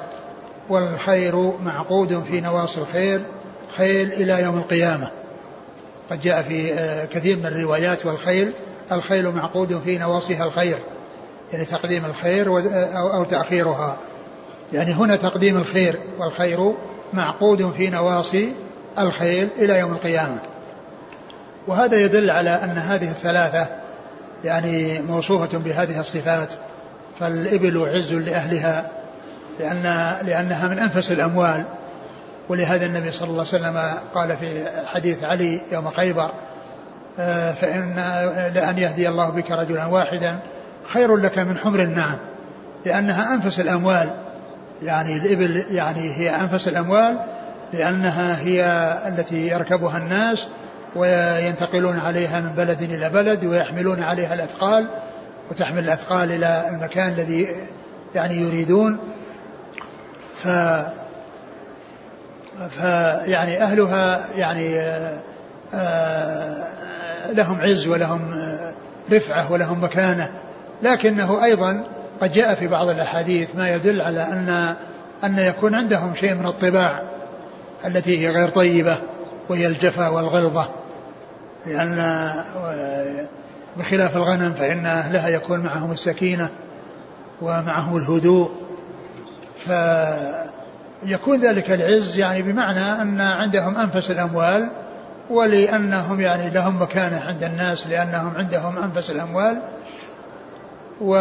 [0.69, 3.23] والخير معقود في نواصي الخيل
[3.77, 5.11] خيل إلى يوم القيامة.
[6.11, 8.53] قد جاء في آه، كثير من الروايات والخيل
[8.93, 10.79] الخيل معقود في نواصيها الخير
[11.53, 12.49] يعني تقديم الخير
[13.15, 13.97] أو تأخيرها.
[14.73, 16.75] يعني هنا تقديم الخير والخير
[17.13, 18.53] معقود في نواصي
[18.99, 20.39] الخيل إلى يوم القيامة.
[21.67, 23.67] وهذا يدل على أن هذه الثلاثة
[24.45, 26.49] يعني موصوفة بهذه الصفات
[27.21, 28.91] فالإبل عز لأهلها
[29.61, 29.83] لأن
[30.27, 31.65] لأنها من أنفس الأموال.
[32.49, 36.31] ولهذا النبي صلى الله عليه وسلم قال في حديث علي يوم خيبر
[37.19, 37.95] آه، فإن
[38.55, 40.39] لأن يهدي الله بك رجلا واحدا
[40.87, 42.19] خير لك من حمر النعم
[42.87, 44.15] لأنها أنفس الأموال.
[44.83, 47.19] يعني الإبل يعني هي أنفس الأموال
[47.73, 48.65] لأنها هي
[49.09, 50.47] التي يركبها الناس
[50.97, 54.89] وينتقلون عليها من بلد إلى بلد ويحملون عليها الأثقال
[55.51, 57.49] وتحمل الأثقال إلى المكان الذي
[58.15, 58.99] يعني يريدون.
[60.37, 60.49] ف
[62.71, 64.81] فيعني أهلها يعني
[65.75, 66.67] آه،
[67.33, 68.21] لهم عز ولهم
[69.13, 70.33] رفعة ولهم مكانة.
[70.83, 71.85] لكنه أيضا
[72.21, 74.77] قد جاء في بعض الأحاديث ما يدل على أن
[75.25, 77.03] أن يكون عندهم شيء من الطباع
[77.87, 78.99] التي هي غير طيبة
[79.49, 80.69] وهي الجفا والغلظة.
[81.67, 82.33] لأن
[83.77, 86.51] بخلاف الغنم فإن أهلها يكون معهم السكينة
[87.43, 88.51] ومعهم الهدوء.
[91.05, 94.69] فيكون ذلك العز يعني بمعنى أن عندهم أنفس الأموال
[95.31, 99.63] ولأنهم يعني لهم مكانة عند الناس لأنهم عندهم أنفس الأموال.
[101.01, 101.15] و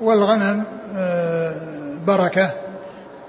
[0.00, 0.64] والغنم
[0.96, 1.54] آه،
[2.06, 2.50] بركة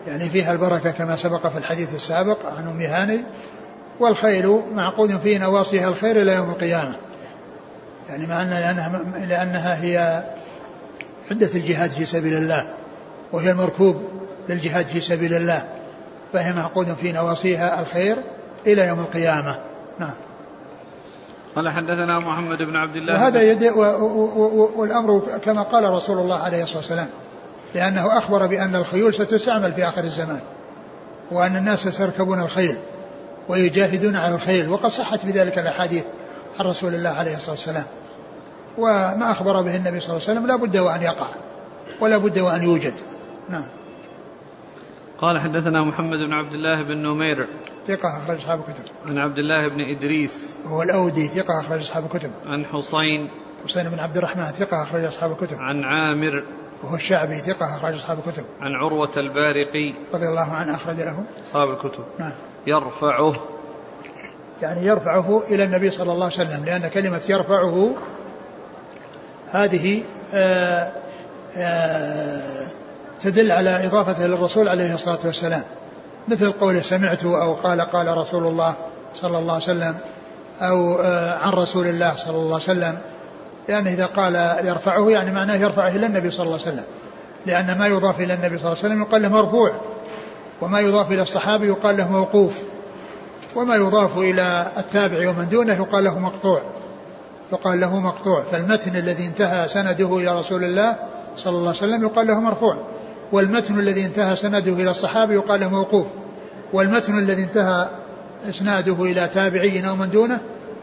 [0.07, 3.19] يعني فيها البركة كما سبق في الحديث السابق عن أم هاني.
[3.99, 6.95] والخيل معقود في نواصيها الخير إلى يوم القيامة.
[8.09, 10.23] يعني مع أن لأنها, لأنها هي
[11.31, 12.73] عدة الجهاد في سبيل الله
[13.31, 14.18] وهي المركوب
[14.49, 15.63] للجهاد في سبيل الله
[16.33, 18.17] فهي معقود في نواصيها الخير
[18.67, 19.59] إلى يوم القيامة.
[19.99, 20.13] نعم.
[21.55, 26.17] قال حدثنا محمد بن عبد الله وهذا يد و و و والأمر كما قال رسول
[26.19, 27.07] الله عليه الصلاة والسلام
[27.75, 30.39] لأنه أخبر بأن الخيول ستستعمل في آخر الزمان
[31.31, 32.77] وأن الناس سيركبون الخيل
[33.47, 36.03] ويجاهدون على الخيل وقد صحت بذلك الأحاديث
[36.59, 37.85] عن رسول الله عليه الصلاة والسلام.
[38.77, 41.27] وما أخبر به النبي صلى الله عليه وسلم لا بد وأن يقع
[42.01, 42.93] ولا بد وأن يوجد.
[43.49, 43.65] نعم.
[45.21, 47.47] قال حدثنا محمد بن عبد الله بن نمير
[47.87, 48.83] ثقة أخرج أصحاب الكتب.
[49.05, 52.31] عن عبد الله بن إدريس هو الأودي ثقة أخرج أصحاب الكتب.
[52.45, 53.29] عن حسين
[53.63, 55.57] حسين بن عبد الرحمن ثقة أخرج أصحاب الكتب.
[55.59, 56.43] عن عامر
[56.83, 58.43] وهو الشعبي ثقة أخرج أصحاب الكتب.
[58.61, 61.23] عن عروة البارقي رضي الله عنه أخرج له.
[61.47, 62.03] أصحاب الكتب.
[62.19, 62.33] نعم.
[62.67, 63.35] يرفعه.
[64.61, 67.95] يعني يرفعه إلى النبي صلى الله عليه وسلم لأن كلمة يرفعه
[69.47, 70.03] هذه
[70.33, 70.91] آآ
[71.57, 72.78] آآ
[73.21, 75.63] تدل على إضافته للرسول عليه الصلاة والسلام.
[76.27, 78.75] مثل قوله سمعت أو قال قال رسول الله
[79.15, 79.97] صلى الله عليه وسلم
[80.61, 80.97] أو
[81.41, 82.97] عن رسول الله صلى الله عليه وسلم.
[83.67, 84.35] لأن إذا قال
[84.67, 86.85] يرفعه يعني معناه يرفعه إلى النبي صلى الله عليه وسلم.
[87.45, 89.71] لأن ما يضاف إلى النبي صلى الله عليه وسلم يقال له مرفوع
[90.61, 92.61] وما يضاف إلى الصحابي يقال له موقوف
[93.55, 96.61] وما يضاف إلى التابع ومن دونه يقال له مقطوع
[97.51, 98.43] يقال له مقطوع.
[98.51, 100.95] فالمتن الذي انتهى سنده إلى رسول الله
[101.37, 102.77] صلى الله عليه وسلم يقال له مرفوع.
[103.31, 106.07] والمتن الذي انتهى سنده إلى الصحابي يقال له موقوف.
[106.73, 107.89] والمتن الذي انتهى
[108.49, 110.39] إسناده إلى تابعي أو من دونه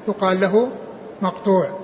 [0.09, 0.69] يقال له
[1.23, 1.79] مقطوع.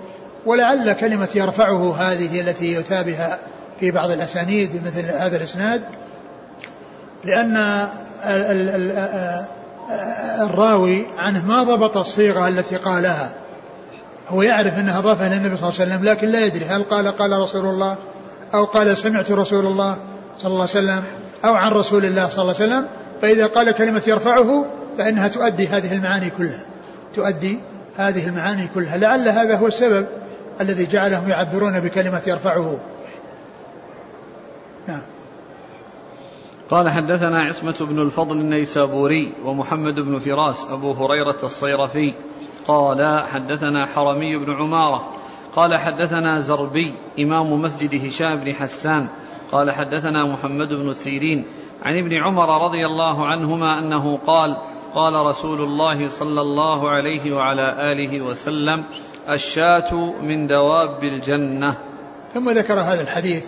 [0.46, 3.38] ولعل كلمة يرفعه هذه التي يتابها
[3.80, 5.82] في بعض الأسانيد مثل هذا الإسناد
[7.24, 7.88] لأن
[10.40, 13.32] الراوي عنه ما ضبط الصيغة التي قالها.
[14.28, 17.32] هو يعرف أنها أضافها للنبي صلى الله عليه وسلم لكن لا يدري هل قال قال
[17.32, 17.96] رسول الله
[18.54, 19.96] أو قال سمعت رسول الله
[20.38, 21.04] صلى الله عليه وسلم
[21.44, 22.88] أو عن رسول الله صلى الله عليه وسلم
[23.22, 24.66] فإذا قال كلمة يرفعه
[24.98, 26.66] فإنها تؤدي هذه المعاني كلها.
[27.14, 27.58] تؤدي
[27.96, 28.96] هذه المعاني كلها.
[28.96, 30.06] لعل هذا هو السبب
[30.60, 32.80] الذي جعلهم يعبرون بكلمة يرفعه.
[34.88, 35.02] نعم.
[36.70, 42.14] قال حدثنا عصمة بن الفضل النيسابوري ومحمد بن فراس أبو هريرة الصيرفي.
[42.68, 45.08] قال حدثنا حرمي بن عمارة.
[45.56, 49.08] قال حدثنا زربي إمام مسجد هشام بن حسان.
[49.52, 51.46] قال حدثنا محمد بن سيرين
[51.82, 54.56] عن ابن عمر رضي الله عنهما أنه قال
[54.94, 58.84] قال رسول الله صلى الله عليه وعلى آله وسلم
[59.28, 61.74] الشاة من دواب الجنة.
[62.34, 63.44] ثم ذكر هذا الحديث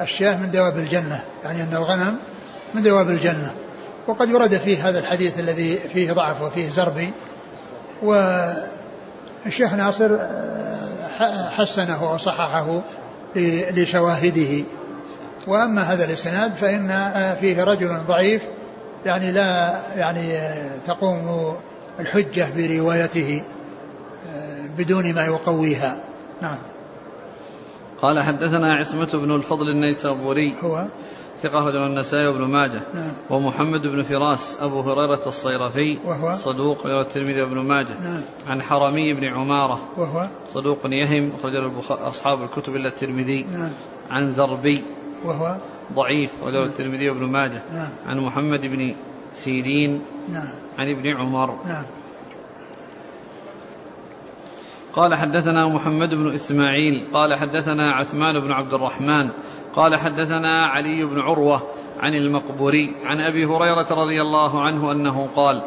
[0.00, 2.16] الشاة من دواب الجنة يعني أن الغنم
[2.74, 3.54] من دواب الجنة.
[4.06, 7.12] وقد ورد فيه هذا الحديث الذي فيه ضعف وفيه زربي
[8.02, 10.18] والشيخ ناصر
[11.56, 12.82] حسنه وصححه
[13.76, 14.64] لشواهده.
[15.46, 16.88] وأما هذا الإسناد فإن
[17.40, 18.48] فيه رجل ضعيف
[19.06, 20.38] يعني لا يعني
[20.86, 21.54] تقوم
[22.00, 23.42] الحجة بروايته
[24.78, 26.00] بدون ما يقويها.
[26.42, 26.58] نعم.
[28.02, 30.86] قال حدثنا عصمة بن الفضل النيسابوري هو؟
[31.42, 33.12] ثقة رجل النسائي وابن ماجه نعم.
[33.30, 38.00] ومحمد بن فراس أبو هريرة الصيرفي وهو؟ صدوق رواه الترمذي وابن ماجه.
[38.02, 38.22] نعم.
[38.46, 41.54] عن حرمي بن عمارة وهو؟ صدوق يهم أخرج
[41.90, 43.42] أصحاب الكتب إلا الترمذي.
[43.42, 43.70] نعم.
[44.10, 44.84] عن زربي
[45.24, 45.56] وهو
[45.94, 47.62] ضعيف رواه الترمذي وابن ماجه.
[47.72, 47.90] نعم.
[48.06, 48.94] عن محمد بن
[49.32, 50.02] سيرين.
[50.28, 50.54] نعم.
[50.78, 51.58] عن ابن عمر.
[51.66, 51.84] نعم.
[54.92, 57.06] قال حدثنا محمد بن إسماعيل.
[57.12, 59.30] قال حدثنا عثمان بن عبد الرحمن.
[59.74, 61.62] قال حدثنا علي بن عروة
[62.00, 65.62] عن المقبوري عن أبي هريرة رضي الله عنه أنه قال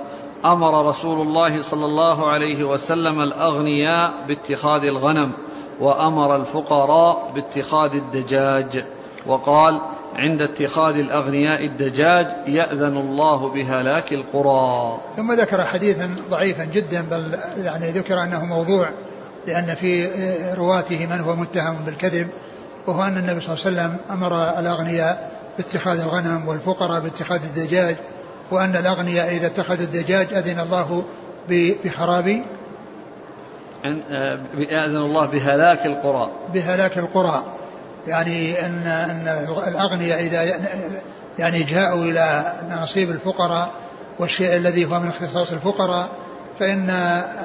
[0.46, 5.34] أمر رسول الله صلى الله عليه وسلم الأغنياء باتخاذ الغنم
[5.80, 8.86] وأمر الفقراء باتخاذ الدجاج.
[9.26, 9.82] وقال
[10.16, 14.98] عند اتخاذ الأغنياء الدجاج يأذن الله بهلاك القرى.
[15.16, 18.90] ثم ذكر حديثا ضعيفا جدا بل يعني ذكر أنه موضوع
[19.48, 20.08] لأن في
[20.58, 22.28] رواته من هو متهم بالكذب
[22.88, 27.96] وهو أن النبي صلى الله عليه وسلم أمر الأغنياء باتخاذ الغنم والفقراء باتخاذ الدجاج
[28.52, 31.04] وأن الأغنياء إذا اتخذوا الدجاج أذن الله
[31.50, 32.44] بخراب
[33.86, 36.32] آه، ياذن الله بهلاك القرى.
[36.54, 37.44] بهلاك القرى.
[38.08, 39.28] يعني ان إن
[39.68, 40.44] الأغنياء إذا
[41.40, 43.72] يعني جاءوا إلى نصيب الفقراء
[44.20, 46.10] والشيء الذي هو من اختصاص الفقراء
[46.60, 46.90] فإن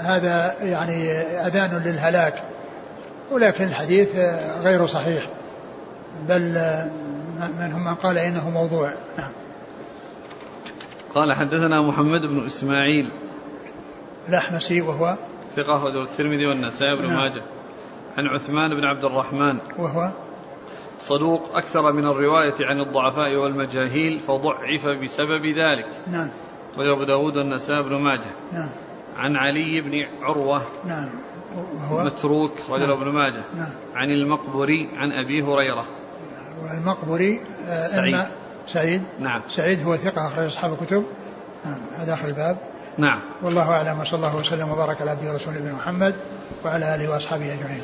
[0.04, 1.12] هذا يعني
[1.46, 2.42] أذان للهلاك.
[3.32, 4.16] ولكن الحديث
[4.58, 5.26] غير صحيح.
[6.28, 6.58] بل
[7.60, 8.92] منهم من قال إنه موضوع.
[9.18, 9.30] نعم.
[11.14, 13.10] قال حدثنا محمد بن إسماعيل.
[14.28, 15.16] الاحمسي وهو؟
[15.56, 17.20] ثقة الترمذي والنسائي بن نعم.
[17.20, 17.42] ماجه.
[18.18, 19.58] عن عثمان بن عبد الرحمن.
[19.78, 20.10] وهو؟
[21.00, 25.88] صدوق أكثر من الرواية عن الضعفاء والمجاهيل فضعف بسبب ذلك.
[26.10, 26.30] نعم.
[26.78, 28.30] وأبو داود والنسائي بن ماجه.
[28.52, 28.70] نعم.
[29.16, 30.62] عن علي بن عروة.
[30.84, 31.08] نعم.
[31.74, 33.42] وهو متروك رجل ابن ماجه.
[33.56, 33.70] نعم.
[33.94, 35.84] عن المقبري عن أبي هريرة.
[36.62, 38.22] والمقبري آه، سعيد.
[38.66, 39.02] سعيد.
[39.20, 39.42] نعم.
[39.48, 41.04] سعيد هو ثقة أخرج أصحاب الكتب.
[41.64, 41.80] نعم.
[41.96, 42.56] هذا آخر الباب.
[42.98, 43.20] نعم.
[43.42, 46.14] والله أعلم وصلى الله وسلم وبارك على عبده ورسوله نبينا محمد
[46.64, 47.82] وعلى آله وأصحابه أجمعين.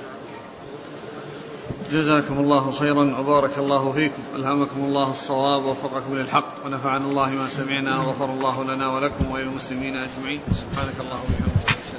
[1.92, 4.22] جزاكم الله خيرا وبارك الله فيكم.
[4.34, 10.40] ألهمكم الله الصواب ووفقكم للحق ونفعنا الله ما سمعنا وغفر الله لنا ولكم وللمسلمين أجمعين.
[10.52, 11.91] سبحانك اللهم وبحمدك.